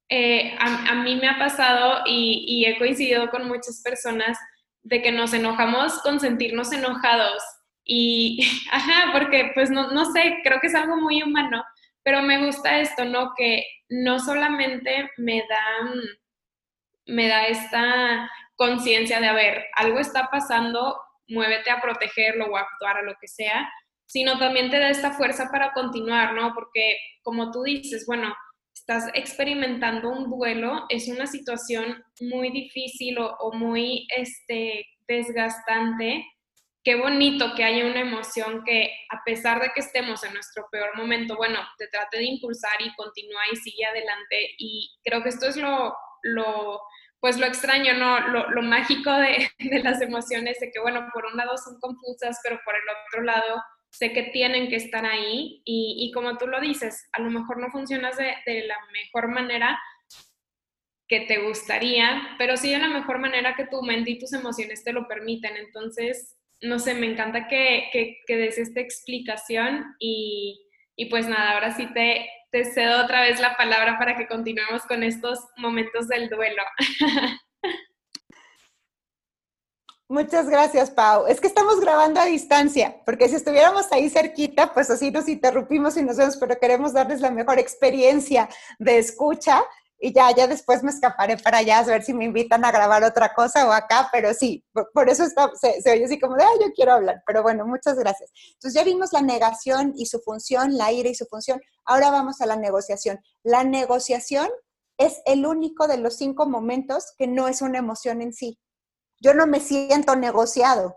[0.09, 4.37] eh, a, mí me ha pasado y, he coincidido con muchas personas
[4.83, 7.43] de que nos enojamos con sentirnos enojados.
[7.83, 8.39] Y,
[9.13, 11.63] porque pues no, no sé, creo que es algo muy humano,
[12.03, 13.33] pero me gusta esto, ¿no?
[13.35, 15.91] Que no solamente me da,
[17.07, 22.61] me da esta conciencia de, a ver, algo está pasando, muévete a protegerlo o a
[22.61, 23.67] actuar a lo que sea,
[24.05, 26.53] sino también te da esta fuerza para continuar, ¿no?
[26.53, 28.35] Porque como tú dices, bueno,
[28.76, 36.26] estás experimentando un duelo, es una situación muy difícil o, muy este, desgastante.
[36.84, 40.95] Qué bonito que haya una emoción que a pesar de que estemos en nuestro peor
[40.95, 44.55] momento, bueno, te trate de impulsar y continúa y sigue adelante.
[44.59, 46.82] Y creo que esto es lo, lo
[47.19, 48.28] pues lo extraño, ¿no?
[48.28, 52.39] Lo, lo mágico de, de las emociones, de que, bueno, por un lado son confusas,
[52.43, 53.63] pero por el otro lado
[53.97, 57.59] sé que tienen que estar ahí y, y como tú lo dices, a lo mejor
[57.59, 59.79] no funcionas de, de, la mejor manera
[61.07, 64.83] que te gustaría, pero sí de la mejor manera que tu mente y tus emociones
[64.83, 65.55] te lo permiten.
[65.55, 71.53] Entonces, no sé, me encanta que, que, que des esta explicación y, y, pues nada,
[71.53, 76.07] ahora sí te, te cedo otra vez la palabra para que continuemos con estos momentos
[76.07, 76.63] del duelo.
[80.07, 81.25] Muchas gracias, Pau.
[81.25, 85.97] Es que estamos grabando a distancia, porque si estuviéramos ahí cerquita, pues así nos interrumpimos
[85.97, 88.47] y nos vemos, pero queremos darles la mejor experiencia
[88.77, 89.63] de escucha
[89.99, 93.03] y ya, ya después me escaparé para allá a ver si me invitan a grabar
[93.03, 95.25] otra cosa o acá, pero sí, por, eso
[95.59, 98.31] se, se, oye así como de, ah, yo quiero hablar, pero bueno, muchas gracias.
[98.53, 102.41] Entonces ya vimos la negación y su función, la ira y su función, ahora vamos
[102.41, 103.19] a la negociación.
[103.41, 104.49] La negociación
[104.99, 108.59] es el único de los cinco momentos que no es una emoción en sí
[109.20, 110.95] yo no me siento negociado,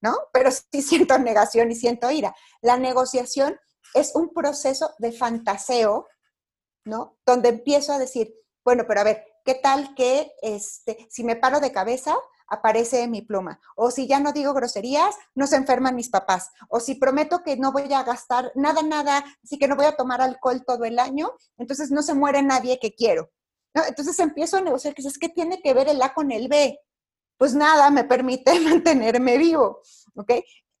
[0.00, 0.16] ¿no?
[0.32, 2.34] Pero sí siento negación y siento ira.
[2.60, 3.58] La negociación
[3.94, 6.06] es un proceso de fantaseo,
[6.84, 7.18] ¿no?
[7.26, 8.34] Donde empiezo a decir,
[8.64, 12.16] bueno, pero a ver, ¿qué tal que este, si me paro de cabeza,
[12.50, 13.60] aparece mi pluma.
[13.76, 16.50] O si ya no digo groserías, no se enferman mis papás.
[16.68, 19.96] O si prometo que no voy a gastar nada, nada, así que no voy a
[19.96, 23.30] tomar alcohol todo el año, entonces no se muere nadie que quiero.
[23.72, 26.78] Entonces empiezo a negociar, que es que tiene que ver el A con el B
[27.40, 29.80] pues nada me permite mantenerme vivo,
[30.14, 30.30] ¿ok?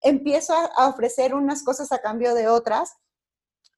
[0.02, 2.98] Empiezo a, ofrecer unas cosas a cambio de otras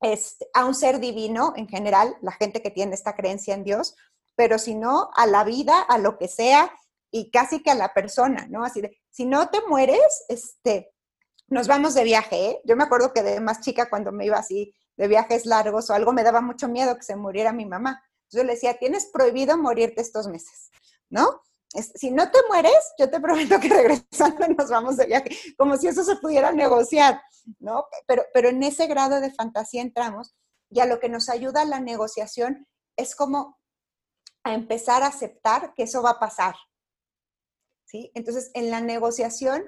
[0.01, 3.95] este, a un ser divino en general, la gente que tiene esta creencia en Dios,
[4.35, 6.73] pero si no, a la vida, a lo que sea
[7.13, 8.65] y casi que a la persona, ¿no?
[8.65, 10.93] Así de, si no te mueres, este,
[11.47, 12.61] nos vamos de viaje, ¿eh?
[12.65, 15.95] Yo me acuerdo que de más chica cuando me iba así de viajes largos o
[15.95, 18.03] algo, me daba mucho miedo que se muriera mi mamá.
[18.29, 20.73] Yo le decía, tienes prohibido morirte estos meses,
[21.09, 21.43] ¿no?
[21.73, 25.89] Si no te mueres, yo te prometo que regresando nos vamos de viaje, como si
[25.89, 27.23] eso se pudiera negociar,
[27.59, 27.87] ¿no?
[28.07, 30.35] Pero, pero en ese grado de fantasía entramos
[30.71, 32.67] y a lo que nos ayuda la negociación
[32.97, 33.59] es como
[34.45, 36.57] a empezar a aceptar que eso va a pasar,
[37.85, 38.11] ¿sí?
[38.15, 39.65] Entonces, en la negociación,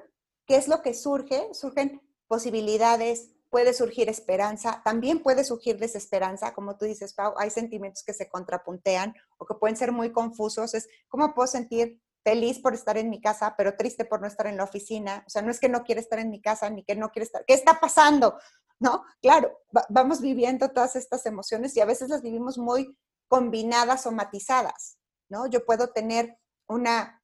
[0.47, 1.55] ¿qué es lo que surge?
[1.55, 8.03] Surgen posibilidades, puede surgir esperanza, también puede surgir desesperanza, como tú dices, Pau, hay sentimientos
[8.03, 10.75] que se contrapuntean o que pueden ser muy confusos.
[10.75, 14.49] Es, ¿cómo puedo sentir feliz por estar en mi casa, pero triste por no estar
[14.49, 15.23] en la oficina?
[15.25, 17.27] O sea, no es que no quiere estar en mi casa ni que no quiere
[17.27, 17.45] estar.
[17.47, 18.37] ¿Qué está pasando?
[18.81, 19.05] ¿No?
[19.23, 22.99] Claro, va, vamos viviendo todas estas emociones y a veces las vivimos muy
[23.29, 24.99] combinadas o matizadas,
[25.29, 25.47] ¿no?
[25.47, 27.23] Yo puedo tener una,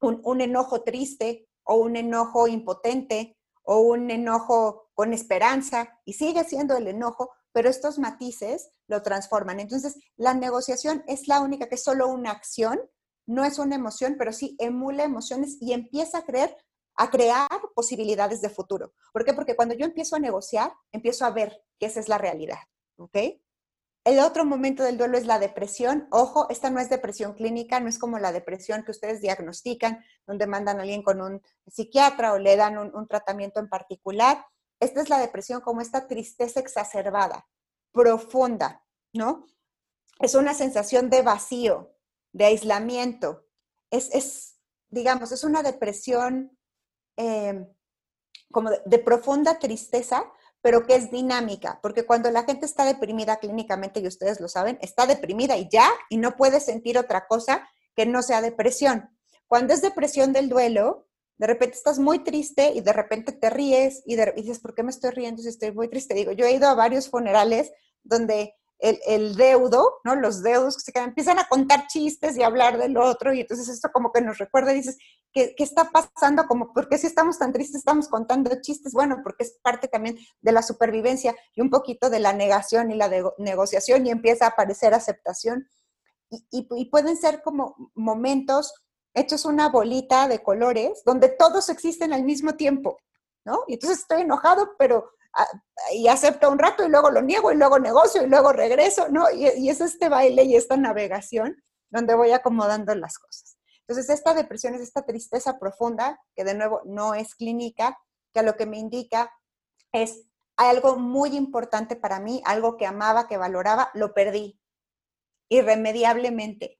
[0.00, 6.44] un, un enojo triste o un enojo impotente o un enojo con esperanza y sigue
[6.44, 9.60] siendo el enojo, pero estos matices lo transforman.
[9.60, 12.80] Entonces, la negociación es la única que es solo una acción,
[13.26, 16.56] no es una emoción, pero sí emula emociones y empieza a creer
[16.96, 18.92] a crear posibilidades de futuro.
[19.10, 19.32] ¿Por qué?
[19.32, 22.58] Porque cuando yo empiezo a negociar, empiezo a ver que esa es la realidad,
[22.98, 23.16] ¿ok?
[24.04, 26.08] El otro momento del duelo es la depresión.
[26.10, 30.46] Ojo, esta no es depresión clínica, no es como la depresión que ustedes diagnostican, donde
[30.46, 34.44] mandan a alguien con un psiquiatra o le dan un, un tratamiento en particular.
[34.80, 37.46] Esta es la depresión como esta tristeza exacerbada,
[37.92, 38.82] profunda,
[39.12, 39.44] ¿no?
[40.18, 41.94] Es una sensación de vacío,
[42.32, 43.46] de aislamiento.
[43.90, 46.56] Es, es digamos, es una depresión
[47.16, 47.66] eh,
[48.50, 50.24] como de, de profunda tristeza,
[50.62, 54.78] pero que es dinámica, porque cuando la gente está deprimida clínicamente, y ustedes lo saben,
[54.82, 59.10] está deprimida y ya, y no puede sentir otra cosa que no sea depresión.
[59.46, 61.06] Cuando es depresión del duelo,
[61.40, 64.90] De repente estás muy triste y de repente te ríes y, dices, ¿por qué me
[64.90, 66.12] estoy riendo si estoy muy triste?
[66.12, 70.14] Digo, yo he ido a varios funerales donde el, deudo, ¿no?
[70.14, 73.68] Los deudos que se quedan, empiezan a contar chistes y hablar del otro, y entonces
[73.68, 74.98] esto como que nos recuerda y dices,
[75.32, 76.46] ¿qué, ¿qué, está pasando?
[76.46, 78.92] Como, ¿por qué si estamos tan tristes estamos contando chistes?
[78.92, 82.94] Bueno, porque es parte también de la supervivencia y un poquito de la negación y
[82.94, 85.68] la negociación y empieza a aparecer aceptación.
[86.30, 88.72] Y, y, pueden ser como momentos
[89.14, 92.98] hechos una bolita de colores donde todos existen al mismo tiempo,
[93.44, 93.64] ¿no?
[93.66, 95.10] Y entonces estoy enojado, pero
[95.92, 99.30] y acepto un rato y luego lo niego y luego negocio y luego regreso, ¿no?
[99.30, 103.56] Y, es este baile y esta navegación donde voy acomodando las cosas.
[103.80, 107.98] Entonces, esta depresión es esta tristeza profunda, que de nuevo no es clínica,
[108.32, 109.32] que a lo que me indica
[109.92, 110.26] es
[110.56, 114.60] algo muy importante para mí, algo que amaba, que valoraba, lo perdí
[115.48, 116.78] irremediablemente.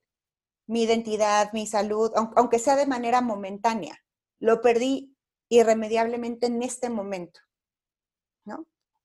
[0.67, 3.97] Mi identidad, mi salud, aunque sea de manera momentánea,
[4.39, 5.17] lo perdí
[5.49, 7.41] irremediablemente en este momento.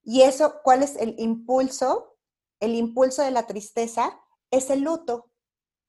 [0.08, 2.16] Y eso, ¿cuál es el impulso?
[2.60, 4.18] El impulso de la tristeza
[4.52, 5.32] es el luto,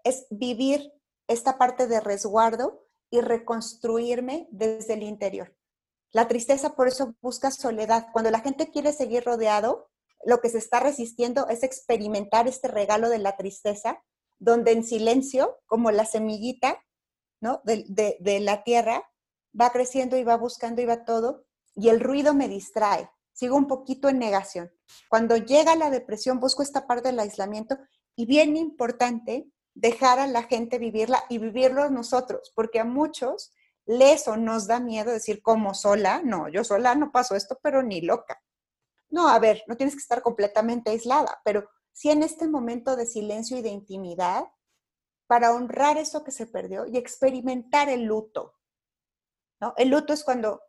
[0.03, 0.91] es vivir
[1.27, 5.55] esta parte de resguardo y reconstruirme desde el interior.
[6.11, 8.07] La tristeza por eso busca soledad.
[8.11, 9.91] Cuando la gente quiere seguir rodeado,
[10.25, 14.03] lo que se está resistiendo es experimentar este regalo de la tristeza,
[14.39, 16.83] donde en silencio, como la semillita
[17.39, 17.61] ¿no?
[17.65, 19.07] de, de la tierra,
[19.59, 21.45] va creciendo y va buscando y va todo,
[21.75, 24.71] y el ruido me distrae sigo un poquito en negación.
[25.09, 27.77] Cuando llega la depresión, busco esta parte del aislamiento
[28.15, 33.53] y bien importante dejar a la gente vivirla y vivirlo nosotros, porque a muchos
[33.85, 37.83] les o nos da miedo decir como sola, no, yo sola no paso esto, pero
[37.83, 38.41] ni loca.
[39.09, 43.05] No, a ver, no tienes que estar completamente aislada, pero sí en este momento de
[43.05, 44.45] silencio y de intimidad,
[45.27, 48.55] para honrar eso que se perdió y experimentar el luto.
[49.61, 49.75] ¿no?
[49.77, 50.59] El luto es cuando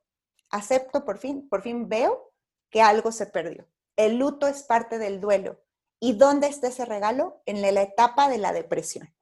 [0.50, 2.28] acepto por fin, por fin veo
[2.70, 3.66] que algo se perdió.
[3.96, 5.60] El luto es parte del duelo.
[6.00, 7.42] ¿Y dónde está ese regalo?
[7.46, 9.12] En la etapa de la depresión.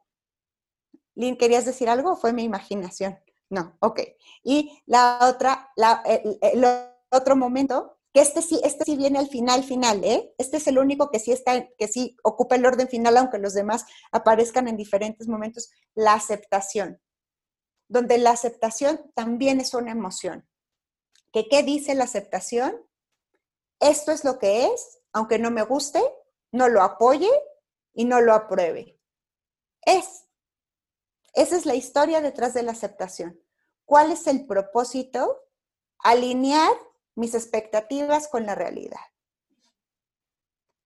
[1.15, 3.19] Lynn, ¿querías decir algo fue mi imaginación?
[3.49, 4.01] No, ok.
[4.43, 5.73] Y la otra,
[6.05, 6.65] el,
[7.11, 10.35] otro momento, que este sí, este sí viene al final, final, ¿eh?
[10.37, 13.55] Este es el único que sí está, que sí ocupa el orden final, aunque los
[13.55, 17.01] demás aparezcan en diferentes momentos, la aceptación.
[17.89, 20.47] Donde la aceptación también es una emoción.
[21.33, 22.86] ¿Que qué dice la aceptación?
[23.81, 26.03] Esto es lo que es, aunque no me guste,
[26.53, 27.31] no lo apoye
[27.93, 28.99] y no lo apruebe.
[29.83, 30.25] Es.
[31.35, 33.41] Esa es la historia detrás de la aceptación.
[33.85, 35.43] ¿Cuál es el propósito?
[35.99, 36.73] Alinear
[37.15, 39.01] mis expectativas con la realidad.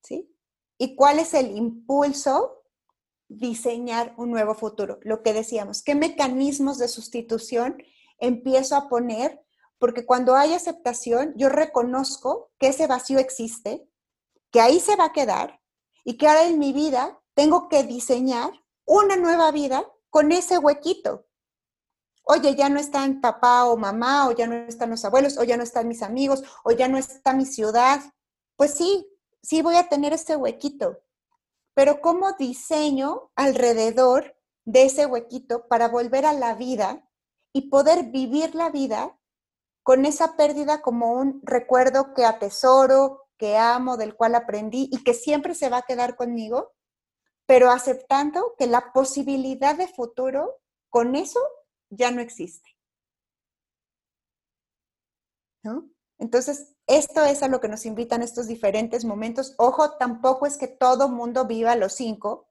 [0.03, 0.35] ¿Sí?
[0.79, 2.65] ¿Y cuál es el impulso?
[3.29, 4.99] Diseñar un nuevo futuro.
[5.03, 7.83] Lo que decíamos, ¿qué mecanismos de sustitución
[8.19, 9.45] empiezo a poner
[9.81, 13.89] porque cuando hay aceptación, yo reconozco que ese vacío existe,
[14.53, 15.61] que ahí se va a quedar
[16.05, 18.53] y que ahora en mi vida tengo que diseñar
[18.85, 21.27] una nueva vida con ese huequito.
[22.25, 25.57] Oye, ya no están papá o mamá, o ya no están los abuelos, o ya
[25.57, 28.01] no están mis amigos, o ya no está mi ciudad.
[28.57, 29.09] Pues sí,
[29.43, 30.99] sí voy a tener ese huequito.
[31.73, 37.09] Pero ¿cómo diseño alrededor de ese huequito para volver a la vida
[37.55, 39.17] y poder vivir la vida
[39.83, 45.15] con esa pérdida como un recuerdo que atesoro, que amo, del cual aprendí y que
[45.15, 46.73] siempre se va a quedar conmigo,
[47.47, 50.61] pero aceptando que la posibilidad de futuro
[50.91, 51.41] con eso
[51.89, 52.69] ya no existe.
[56.19, 59.55] Entonces, esto es a lo que nos invitan estos diferentes momentos.
[59.59, 62.49] Ojo, tampoco es que todo mundo viva los cinco.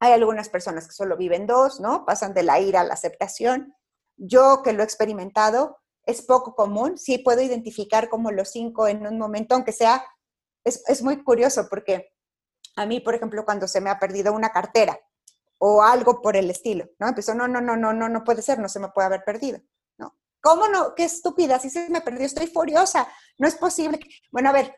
[0.00, 2.04] Hay algunas personas que solo viven dos, ¿no?
[2.04, 3.74] Pasan de la ira a la aceptación.
[4.16, 5.78] Yo que lo he experimentado,
[6.08, 6.96] es poco común.
[6.96, 10.02] Sí puedo identificar como los cinco en un momento, aunque sea,
[10.64, 12.12] es, muy curioso porque
[12.76, 14.98] a mí, por ejemplo, cuando se me ha perdido una cartera
[15.58, 17.08] o algo por el estilo, ¿no?
[17.08, 19.60] Empezó, no, no, no, no, no, no puede ser, no se me puede haber perdido,
[19.98, 20.16] ¿no?
[20.40, 20.94] ¿Cómo no?
[20.94, 23.06] Qué estúpida, si se me perdió, estoy furiosa,
[23.38, 23.98] no es posible.
[24.30, 24.76] Bueno, a ver,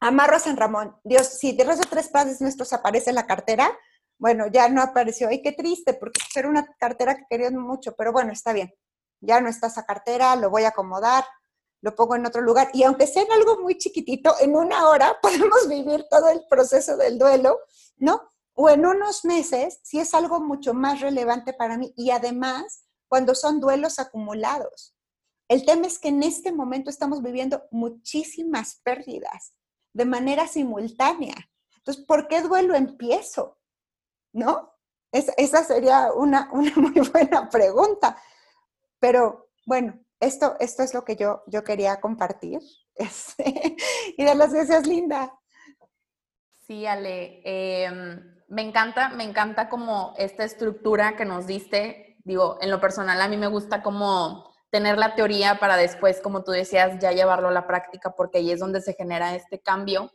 [0.00, 3.76] amarro a San Ramón, Dios, si de rezo tres padres nuestros aparece la cartera,
[4.18, 8.12] bueno, ya no apareció, ay, qué triste, porque era una cartera que querían mucho, pero
[8.12, 8.72] bueno, está bien
[9.20, 11.24] ya no está esa cartera, lo voy a acomodar,
[11.80, 12.70] lo pongo en otro lugar.
[12.72, 17.18] Y aunque sea algo muy chiquitito, en una hora podemos vivir todo el proceso del
[17.18, 17.60] duelo,
[17.96, 18.32] ¿no?
[18.54, 21.92] O en unos meses, si es algo mucho más relevante para mí.
[21.96, 24.94] Y además, cuando son duelos acumulados.
[25.48, 29.54] El tema es que en este momento estamos viviendo muchísimas pérdidas
[29.92, 31.34] de manera simultánea.
[31.76, 33.58] Entonces, ¿por qué duelo empiezo?
[34.32, 34.72] ¿No?
[35.12, 38.20] esa sería una, una muy buena pregunta.
[39.06, 42.60] Pero bueno, esto, esto es lo que yo, yo quería compartir.
[42.98, 43.76] Este,
[44.16, 45.30] y de las gracias, Linda.
[46.66, 47.42] Sí, Ale.
[47.44, 52.16] Em, me encanta, me encanta como esta estructura que nos diste.
[52.24, 56.42] Digo, en lo personal a mí me gusta como tener la teoría para después, como
[56.42, 60.10] tú decías, ya llevarlo a la práctica, porque ahí es donde se genera este cambio.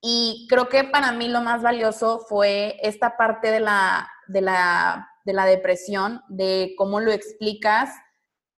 [0.00, 5.10] Y creo que para mí lo más valioso fue esta parte de la, de la,
[5.24, 7.90] de la depresión, de cómo lo explicas,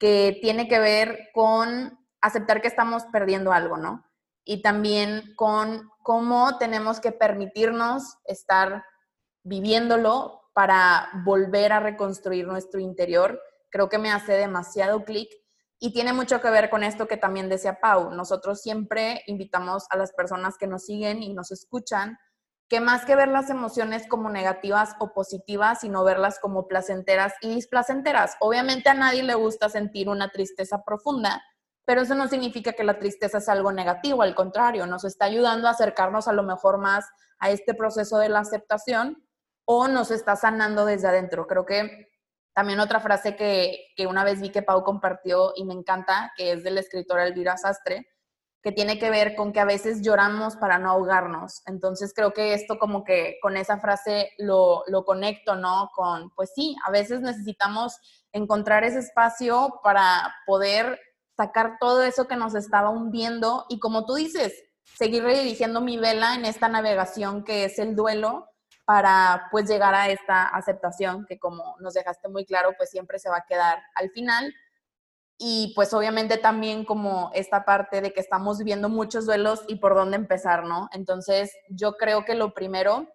[0.04, 4.04] que tiene que ver con aceptar que estamos perdiendo algo, ¿no?
[4.44, 8.84] Y también con cómo tenemos que permitirnos estar
[9.44, 13.40] viviéndolo para volver a reconstruir nuestro interior
[13.70, 15.30] creo que me hace demasiado clic
[15.78, 18.10] y tiene mucho que ver con esto que también decía Pau.
[18.10, 22.18] Nosotros siempre invitamos a las personas que nos siguen y nos escuchan
[22.68, 27.54] que más que ver las emociones como negativas o positivas, sino verlas como placenteras y
[27.54, 28.36] displacenteras.
[28.40, 31.42] Obviamente a nadie le gusta sentir una tristeza profunda,
[31.84, 35.68] pero eso no significa que la tristeza es algo negativo, al contrario, nos está ayudando
[35.68, 37.06] a acercarnos a lo mejor más
[37.38, 39.22] a este proceso de la aceptación
[39.66, 41.46] o nos está sanando desde adentro.
[41.46, 42.08] Creo que
[42.54, 46.62] también otra frase que, una vez vi que Pau compartió y me encanta, que es
[46.62, 48.06] del escritor Elvira Sastre,
[48.64, 51.60] que tiene que ver con que a veces lloramos para no ahogarnos.
[51.66, 55.90] Entonces creo que esto como que con esa frase lo, lo conecto, ¿no?
[55.94, 57.98] Con, pues sí, a veces necesitamos
[58.32, 60.98] encontrar ese espacio para poder
[61.36, 64.54] sacar todo eso que nos estaba hundiendo y como tú dices,
[64.96, 68.48] seguir redirigiendo mi vela en esta navegación que es el duelo
[68.86, 73.28] para pues llegar a esta aceptación que como nos dejaste muy claro, pues siempre se
[73.28, 74.54] va a quedar al final.
[75.46, 79.94] Y pues obviamente también como esta parte de que estamos viviendo muchos duelos y por
[79.94, 80.88] dónde empezar, ¿no?
[80.90, 83.06] Entonces yo creo que lo primero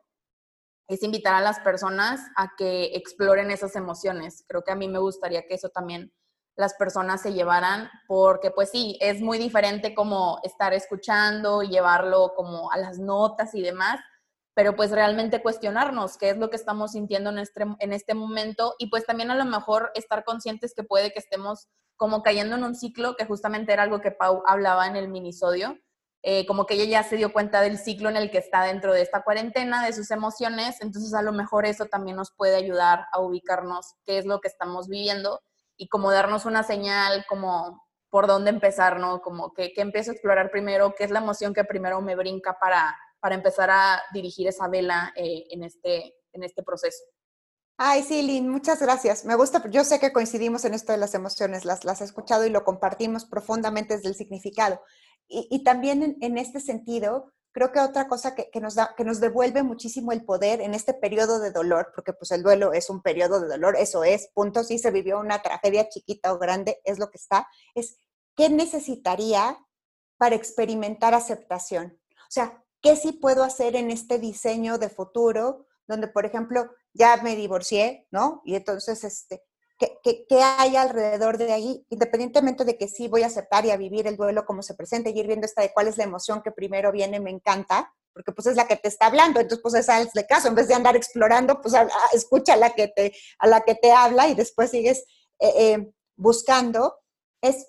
[0.88, 4.46] es invitar a las personas a que exploren esas emociones.
[4.48, 6.14] Creo que a mí me gustaría que eso también
[6.56, 12.34] las personas se llevaran, porque pues sí, es muy diferente como estar escuchando y llevarlo
[12.36, 14.00] como a las notas y demás,
[14.60, 18.76] pero pues realmente cuestionarnos qué es lo que estamos sintiendo en este, en este momento
[18.78, 22.66] y pues también a lo mejor estar conscientes que puede que estemos como cayendo en
[22.66, 25.80] un ciclo, que justamente era algo que Pau hablaba en el minisodio,
[26.24, 28.92] eh, como que ella ya se dio cuenta del ciclo en el que está dentro
[28.92, 33.06] de esta cuarentena, de sus emociones, entonces a lo mejor eso también nos puede ayudar
[33.14, 35.40] a ubicarnos qué es lo que estamos viviendo
[35.78, 39.22] y como darnos una señal como por dónde empezar, ¿no?
[39.22, 42.58] Como que, que empiezo a explorar primero, qué es la emoción que primero me brinca
[42.60, 47.04] para para empezar a dirigir esa vela eh, en, este, en este proceso.
[47.78, 49.24] Ay, sí, Lynn, muchas gracias.
[49.24, 52.46] Me gusta, yo sé que coincidimos en esto de las emociones, las, las he escuchado
[52.46, 54.82] y lo compartimos profundamente desde el significado.
[55.32, 59.20] Y, también en, este sentido, creo que otra cosa que, que, nos da, que nos
[59.20, 63.04] devuelve muchísimo el poder en este periodo de dolor, porque pues el duelo es un
[63.04, 66.98] periodo de dolor, eso es, punto, si se vivió una tragedia chiquita o grande, es
[66.98, 68.00] lo que está, es
[68.36, 69.58] qué necesitaría
[70.18, 72.00] para experimentar aceptación.
[72.12, 75.68] O sea, ¿Qué sí puedo hacer en este diseño de futuro?
[75.88, 78.42] Donde, por ejemplo, ya me divorcié, ¿no?
[78.46, 79.44] Y entonces, este,
[79.78, 81.86] ¿qué, qué, hay alrededor de ahí?
[81.90, 85.10] Independientemente de que sí voy a aceptar y a vivir el duelo como se presenta
[85.10, 88.32] y ir viendo esta de cuál es la emoción que primero viene, me encanta, porque
[88.32, 90.68] pues es la que te está hablando, entonces pues esa es de caso, en vez
[90.68, 91.74] de andar explorando, pues
[92.14, 95.06] escucha a la que te, a la que te habla y después sigues
[95.40, 97.00] eh, eh, buscando,
[97.42, 97.68] es,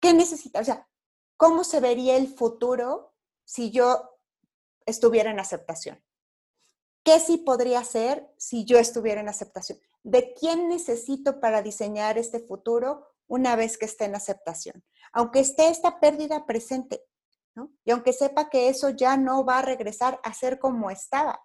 [0.00, 0.62] ¿qué necesitas?
[0.62, 0.88] O sea,
[1.36, 3.12] ¿cómo se vería el futuro
[3.44, 4.13] si yo
[4.86, 6.02] estuviera en aceptación.
[7.04, 9.78] ¿Qué sí podría hacer si yo estuviera en aceptación?
[10.02, 14.82] ¿De quién necesito para diseñar este futuro una vez que esté en aceptación?
[15.12, 17.04] Aunque esté esta pérdida presente,
[17.54, 17.70] ¿no?
[17.84, 21.40] Y aunque sepa que eso ya no va a regresar a ser como estaba.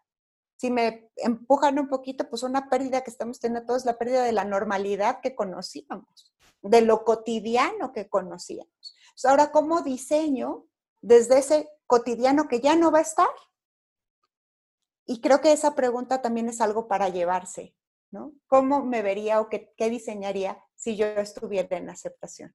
[0.56, 4.34] Si me empujan un poquito, pues una pérdida que estamos teniendo todos la pérdida de
[4.34, 8.96] la normalidad que conocíamos, de lo cotidiano que conocíamos.
[9.26, 10.69] ahora, ¿cómo diseño
[11.02, 13.28] desde ese cotidiano que ya no va a estar?
[15.06, 17.76] Y creo que esa pregunta también es algo para llevarse,
[18.12, 18.34] ¿no?
[18.48, 22.54] ¿Cómo me vería o qué, diseñaría si yo estuviera en aceptación?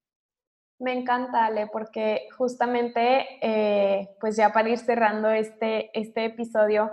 [0.78, 6.90] Me encanta, Ale, porque justamente, eh, pues ya para ir cerrando este, este episodio,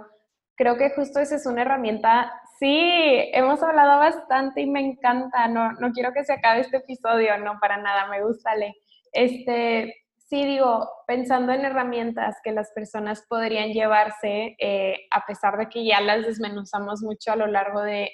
[0.56, 2.32] creo que justo esa es una herramienta.
[2.60, 5.48] Sí, hemos hablado bastante y me encanta.
[5.48, 8.76] No, no quiero que se acabe este episodio, no, para nada, me gusta, Ale.
[9.12, 9.94] Este,
[10.32, 15.84] sí digo, pensando en herramientas que las personas podrían llevarse, eh, a pesar de que
[15.84, 18.12] ya las desmenuzamos mucho a lo largo de,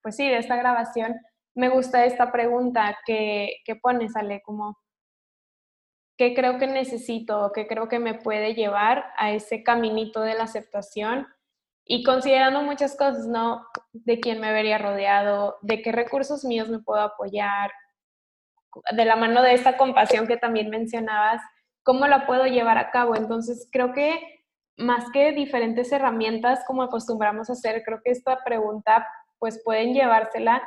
[0.00, 1.14] pues sí, de esta grabación,
[1.54, 4.78] me gusta esta pregunta que, que pones, Ale, como,
[6.16, 7.52] ¿qué creo que necesito?
[7.54, 11.26] ¿Qué creo que me puede llevar a ese caminito de la aceptación?
[11.84, 13.66] Y considerando muchas cosas, ¿no?
[13.92, 17.70] De quién me vería rodeado, de qué recursos míos me puedo apoyar,
[18.92, 21.42] de la mano de esta compasión que también mencionabas,
[21.82, 23.16] ¿cómo la puedo llevar a cabo?
[23.16, 24.44] Entonces, creo que
[24.76, 29.06] más que diferentes herramientas como acostumbramos a hacer, creo que esta pregunta
[29.38, 30.62] pues pueden llevársela.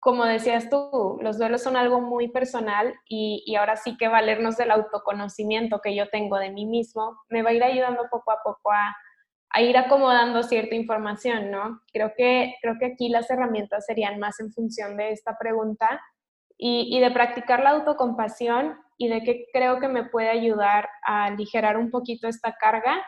[0.00, 4.56] Como decías tú, los duelos son algo muy personal y, y, ahora sí que valernos
[4.56, 8.38] del autoconocimiento que yo tengo de mí mismo me va a ir ayudando poco a
[8.44, 8.94] poco a,
[9.50, 11.80] a ir acomodando cierta información, ¿no?
[11.92, 16.00] Creo que, creo que aquí las herramientas serían más en función de esta pregunta
[16.58, 21.76] y, de practicar la autocompasión y de que creo que me puede ayudar a aligerar
[21.76, 23.00] un poquito esta carga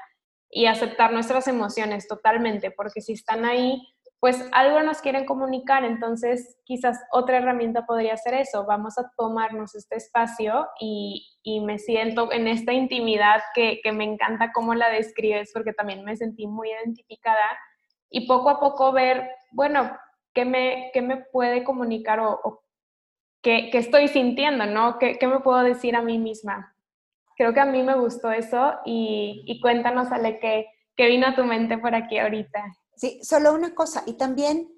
[0.49, 3.83] y aceptar nuestras emociones totalmente, porque si están ahí,
[4.21, 9.75] pues algo nos quieren comunicar, entonces quizás otra herramienta podría ser eso, vamos a tomarnos
[9.75, 14.91] este espacio y, y me siento en esta intimidad que, que, me encanta cómo la
[14.91, 17.59] describes, porque también me sentí muy identificada
[18.11, 19.91] y poco a poco ver, bueno,
[20.35, 22.63] qué me, qué me puede comunicar o, o
[23.43, 24.99] qué, qué, estoy sintiendo, ¿no?
[24.99, 26.75] ¿Qué, ¿Qué me puedo decir a mí misma?
[27.41, 31.35] creo que a mí me gustó eso y, y cuéntanos, Ale, ¿qué, ¿qué, vino a
[31.35, 32.63] tu mente por aquí ahorita?
[32.97, 34.71] Sí, solo una cosa, y también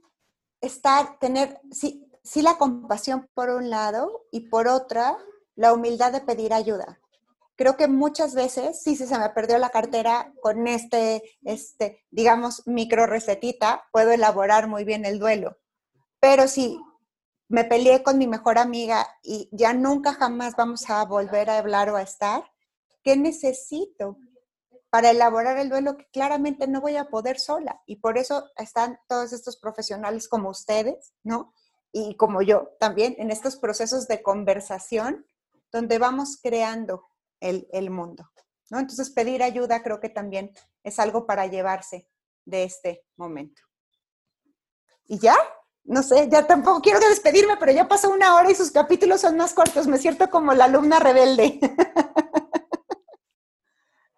[0.61, 5.19] estar, tener, sí, sí la compasión por un lado y por otra,
[5.57, 7.01] la humildad de pedir ayuda.
[7.57, 12.65] Creo que muchas veces, sí, si se me perdió la cartera con este, este, digamos,
[12.65, 15.59] micro recetita, puedo elaborar muy bien el duelo.
[16.21, 16.79] Pero si
[17.53, 21.91] me peleé con mi mejor amiga y ya nunca jamás vamos a volver a hablar
[21.91, 22.45] o a estar,
[23.03, 24.17] ¿Qué necesito
[24.91, 27.83] para elaborar el duelo que claramente no voy a poder sola?
[27.87, 31.53] Y por eso están todos estos profesionales como ustedes, ¿no?
[31.91, 35.27] Y como yo también, en estos procesos de conversación
[35.73, 37.09] donde vamos creando
[37.41, 38.31] el, el mundo,
[38.71, 38.79] ¿no?
[38.79, 40.53] Entonces, pedir ayuda creo que también
[40.85, 42.09] es algo para llevarse
[42.45, 43.63] de este momento.
[45.07, 45.35] ¿Y ya?
[45.85, 49.37] No sé, ya tampoco quiero despedirme, pero ya pasó una hora y sus capítulos son
[49.37, 49.87] más cortos.
[49.87, 51.59] Me siento como la alumna rebelde.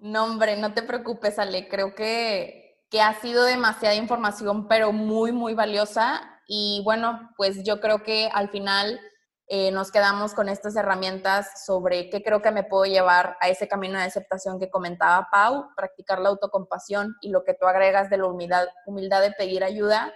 [0.05, 1.67] No, hombre, no te preocupes, Ale.
[1.67, 6.43] Creo que, que ha sido demasiada información, pero muy, muy valiosa.
[6.47, 9.01] Y bueno, pues yo creo que al final
[9.47, 13.67] eh, nos quedamos con estas herramientas sobre qué creo que me puedo llevar a ese
[13.67, 18.19] camino de aceptación que comentaba Pau, practicar la autocompasión y lo que tú agregas de
[18.19, 20.13] la humildad, humildad de pedir ayuda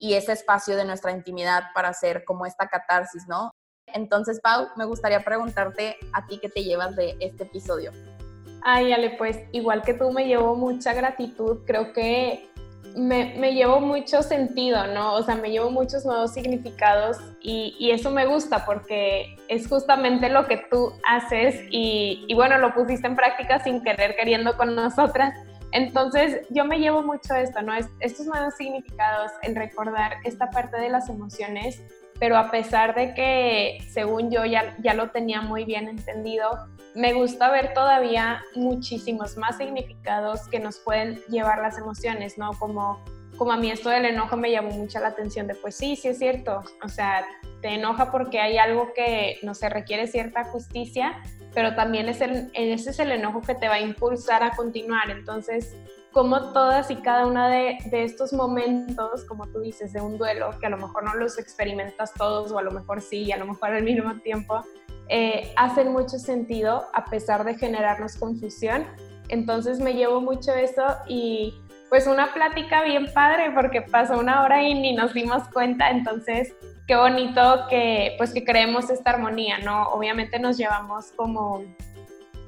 [0.00, 3.52] y ese espacio de nuestra intimidad para hacer como esta catarsis, ¿no?
[3.86, 7.92] Entonces, Pau, me gustaría preguntarte a ti qué te llevas de este episodio.
[8.62, 12.50] Ay, Ale, pues igual que tú me llevo mucha gratitud, creo que
[12.96, 15.14] me, me llevo mucho sentido, ¿no?
[15.14, 20.28] O sea, me llevo muchos nuevos significados y, y eso me gusta porque es justamente
[20.28, 24.74] lo que tú haces y, y, bueno, lo pusiste en práctica sin querer, queriendo con
[24.74, 25.34] nosotras.
[25.72, 27.72] Entonces, yo me llevo mucho esto, ¿no?
[28.00, 31.82] Estos nuevos significados, el recordar esta parte de las emociones,
[32.18, 36.50] pero a pesar de que, según yo, ya, ya lo tenía muy bien entendido,
[36.94, 42.50] me gusta ver todavía muchísimos más significados que nos pueden llevar las emociones, ¿no?
[42.58, 43.02] Como,
[43.38, 46.08] como a mí esto del enojo me llamó mucha la atención de, pues sí, sí
[46.08, 47.24] es cierto, o sea,
[47.62, 51.22] te enoja porque hay algo que, no se requiere cierta justicia,
[51.54, 55.10] pero también es el, ese es el enojo que te va a impulsar a continuar.
[55.10, 55.76] Entonces,
[56.12, 60.66] como todas y cada una de, estos momentos, como tú dices, de un duelo, que
[60.66, 63.46] a lo mejor no los experimentas todos o a lo mejor sí, y a lo
[63.46, 64.64] mejor al mismo tiempo,
[65.08, 68.86] eh, hacen mucho sentido a pesar de generarnos confusión.
[69.28, 71.54] Entonces me llevo mucho eso y
[71.88, 76.54] pues una plática bien padre porque pasó una hora y ni nos dimos cuenta, entonces
[76.90, 79.90] qué bonito que pues que creemos esta armonía, ¿no?
[79.90, 81.62] Obviamente nos llevamos como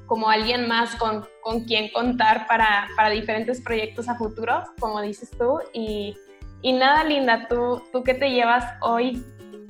[0.05, 5.31] como alguien más con, con quien contar para, para, diferentes proyectos a futuro, como dices
[5.31, 5.59] tú.
[5.71, 6.17] Y,
[6.61, 9.25] y nada, Linda, ¿tú, ¿tú qué te llevas hoy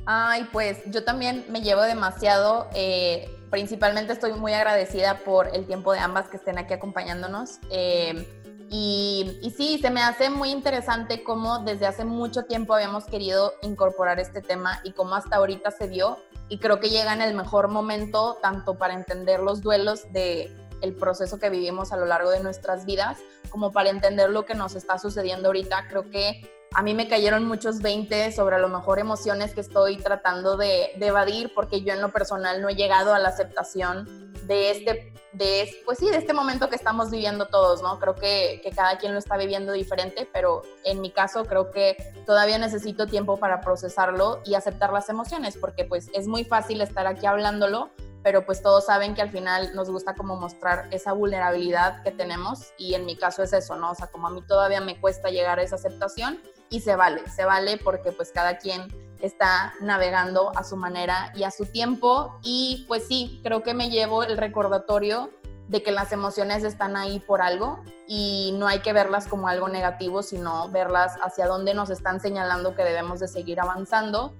[0.07, 2.67] Ay, pues yo también me llevo demasiado.
[2.74, 7.59] Eh, principalmente estoy muy agradecida por el tiempo de ambas que estén aquí acompañándonos.
[7.69, 13.05] Eh, y, y, sí, se me hace muy interesante cómo desde hace mucho tiempo habíamos
[13.05, 16.18] querido incorporar este tema y cómo hasta ahorita se dio.
[16.49, 20.51] Y creo que llega en el mejor momento, tanto para entender los duelos de
[20.82, 23.18] el proceso que vivimos a lo largo de nuestras vidas,
[23.49, 25.88] como para entender lo que nos está sucediendo ahorita.
[25.88, 26.41] Creo que
[26.76, 30.91] a mí me cayeron muchos 20 sobre a lo mejor emociones que estoy tratando de,
[30.99, 35.69] evadir porque yo en lo personal no he llegado a la aceptación de este, de,
[35.86, 37.99] pues sí, de este momento que estamos viviendo todos, ¿no?
[37.99, 41.97] Creo que, que cada quien lo está viviendo diferente, pero en mi caso creo que
[42.26, 47.07] todavía necesito tiempo para procesarlo y aceptar las emociones porque pues es muy fácil estar
[47.07, 47.91] aquí hablándolo,
[48.24, 52.74] pero pues todos saben que al final nos gusta como mostrar esa vulnerabilidad que tenemos
[52.78, 53.91] y en mi caso es eso, ¿no?
[53.91, 57.21] O sea, como a mí todavía me cuesta llegar a esa aceptación y se vale,
[57.30, 58.88] se vale porque pues cada quien
[59.21, 62.39] está navegando a su manera y a su tiempo.
[62.43, 65.30] Y pues sí, creo que me llevo el recordatorio
[65.67, 69.69] de que las emociones están ahí por algo y no hay que verlas como algo
[69.69, 74.36] negativo, sino verlas hacia dónde nos están señalando que debemos de seguir avanzando.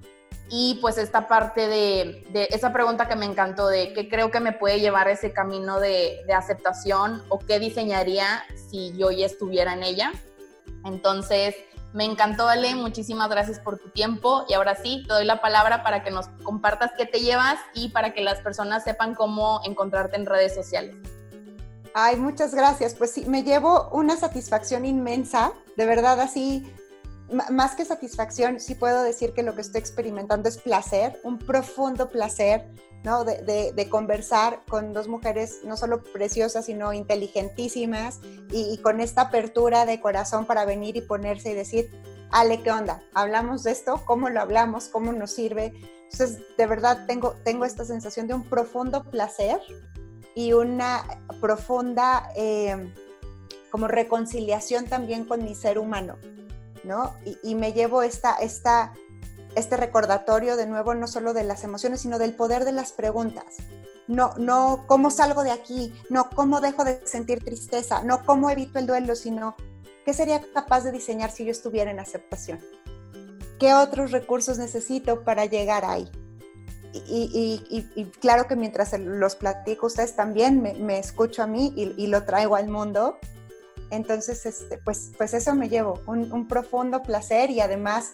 [0.50, 4.52] Y pues esta parte de, esa pregunta que me encantó de qué creo que me
[4.52, 9.84] puede llevar ese camino de, de aceptación o qué diseñaría si yo ya estuviera en
[9.84, 10.12] ella.
[10.86, 11.56] Entonces,
[11.94, 12.74] me encantó, Ale.
[12.76, 14.46] Muchísimas gracias por tu tiempo.
[14.50, 17.89] Y ahora sí, te doy la palabra para que nos compartas qué te llevas y
[17.89, 20.96] para que las personas sepan cómo encontrarte en redes sociales.
[21.94, 22.96] Ay, muchas gracias.
[22.96, 25.54] Pues sí, me llevo una satisfacción inmensa.
[25.78, 26.68] De verdad, así,
[27.34, 32.09] más que satisfacción, sí puedo decir que lo que estoy experimentando es placer, un profundo
[32.09, 32.69] placer
[33.03, 33.25] ¿no?
[33.25, 38.19] De, conversar con dos mujeres no solo preciosas, sino inteligentísimas
[38.49, 41.91] y, con esta apertura de corazón para venir y ponerse y decir,
[42.31, 43.03] Ale, ¿qué onda?
[43.13, 44.01] ¿Hablamos de esto?
[44.05, 44.88] ¿Cómo lo hablamos?
[44.88, 45.73] ¿Cómo nos sirve?
[46.11, 49.59] Entonces, de verdad tengo, tengo esta sensación de un profundo placer
[50.34, 51.03] y una
[51.41, 52.93] profunda eh,
[53.69, 56.17] como reconciliación también con mi ser humano,
[56.84, 57.15] ¿no?
[57.43, 58.38] Y, me llevo esta
[59.55, 63.57] este recordatorio de nuevo no solo de las emociones, sino del poder de las preguntas.
[64.07, 68.79] No, no cómo salgo de aquí, no cómo dejo de sentir tristeza, no cómo evito
[68.79, 69.55] el duelo, sino
[70.05, 72.59] qué sería capaz de diseñar si yo estuviera en aceptación.
[73.59, 76.09] ¿Qué otros recursos necesito para llegar ahí?
[76.93, 82.55] Y, claro que mientras los platico, ustedes también me, escucho a mí y, lo traigo
[82.55, 83.17] al mundo.
[83.94, 88.12] Entonces, este, pues, pues eso me llevo, un, un profundo placer y además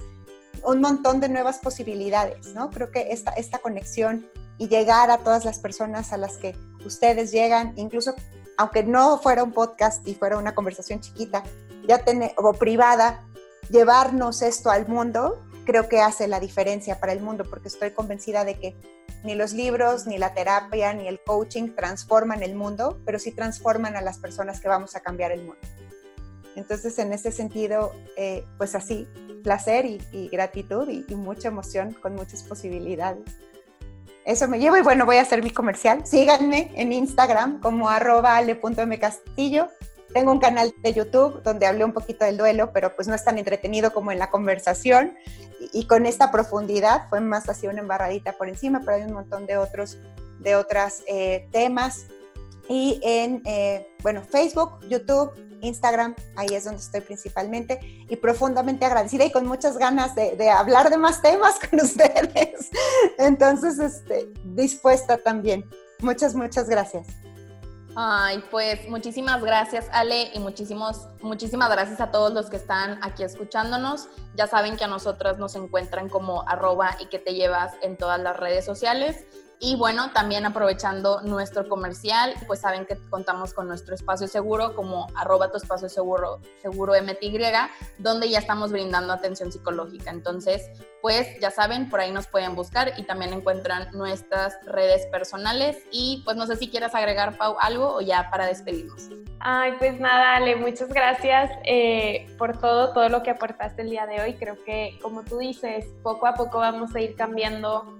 [0.64, 2.70] un montón de nuevas posibilidades, ¿no?
[2.70, 4.28] Creo que esta, esta conexión
[4.58, 6.56] y llegar a todas las personas a las que
[6.86, 8.14] ustedes llegan, incluso
[8.58, 11.44] aunque no fuera un podcast y fuera una conversación chiquita,
[11.88, 13.24] ya tener, o privada,
[13.70, 18.44] llevarnos esto al mundo, creo que hace la diferencia para el mundo, porque estoy convencida
[18.44, 18.76] de que
[19.24, 23.96] ni los libros, ni la terapia, ni el coaching transforman el mundo, pero sí transforman
[23.96, 25.60] a las personas que vamos a cambiar el mundo.
[26.56, 29.08] Entonces, en ese sentido, eh, pues así,
[29.44, 33.24] placer y, gratitud y, mucha emoción con muchas posibilidades.
[34.26, 36.06] Eso me llevo y bueno, voy a hacer mi comercial.
[36.06, 39.70] Síganme en Instagram como arroba ale.mcastillo.
[40.14, 43.24] Tengo un canal de YouTube donde hablé un poquito del duelo, pero pues no es
[43.24, 45.16] tan entretenido como en la conversación
[45.74, 47.08] y, con esta profundidad.
[47.10, 49.98] Fue más así una embarradita por encima, pero hay un montón de otros
[50.40, 52.06] de otros eh, temas.
[52.68, 55.32] Y en, eh, bueno, Facebook, YouTube,
[55.62, 60.90] Instagram, ahí es donde estoy principalmente y profundamente agradecida y con muchas ganas de, hablar
[60.90, 62.70] de más temas con ustedes.
[63.18, 65.66] Entonces, este, dispuesta también.
[66.00, 67.08] Muchas, muchas gracias.
[67.96, 73.24] Ay, pues muchísimas gracias Ale y muchísimos, muchísimas gracias a todos los que están aquí
[73.24, 74.08] escuchándonos.
[74.36, 78.20] Ya saben que a nosotras nos encuentran como arroba y que te llevas en todas
[78.20, 79.26] las redes sociales.
[79.62, 85.08] Y bueno, también aprovechando nuestro comercial, pues saben que contamos con nuestro espacio seguro como
[85.16, 87.42] arroba tu espacio seguro, seguro MTY,
[87.98, 90.12] donde ya estamos brindando atención psicológica.
[90.12, 90.70] Entonces,
[91.02, 95.78] pues ya saben, por ahí nos pueden buscar y también encuentran nuestras redes personales.
[95.92, 99.10] Y pues no sé si quieras agregar, Pau, algo o ya para despedirnos.
[99.42, 104.06] Ay, pues nada, Ale, muchas gracias eh, por todo, todo lo que aportaste el día
[104.06, 104.36] de hoy.
[104.36, 107.98] Creo que, como tú dices, poco a poco vamos a ir cambiando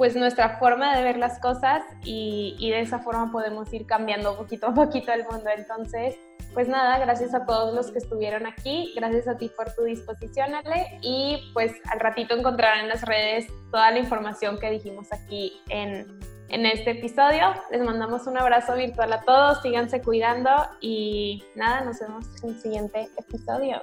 [0.00, 4.68] pues nuestra forma de ver las cosas y, de esa forma podemos ir cambiando poquito
[4.68, 5.50] a poquito el mundo.
[5.54, 6.16] Entonces,
[6.54, 10.54] pues nada, gracias a todos los que estuvieron aquí, gracias a ti por tu disposición,
[10.54, 15.60] Ale, y pues al ratito encontrarán en las redes toda la información que dijimos aquí
[15.68, 16.06] en,
[16.48, 17.52] en este episodio.
[17.70, 20.50] Les mandamos un abrazo virtual a todos, síganse cuidando
[20.80, 23.82] y nada, nos vemos en el siguiente episodio.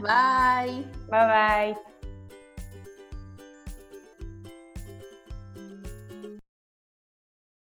[0.00, 0.86] Bye.
[1.10, 1.93] Bye bye.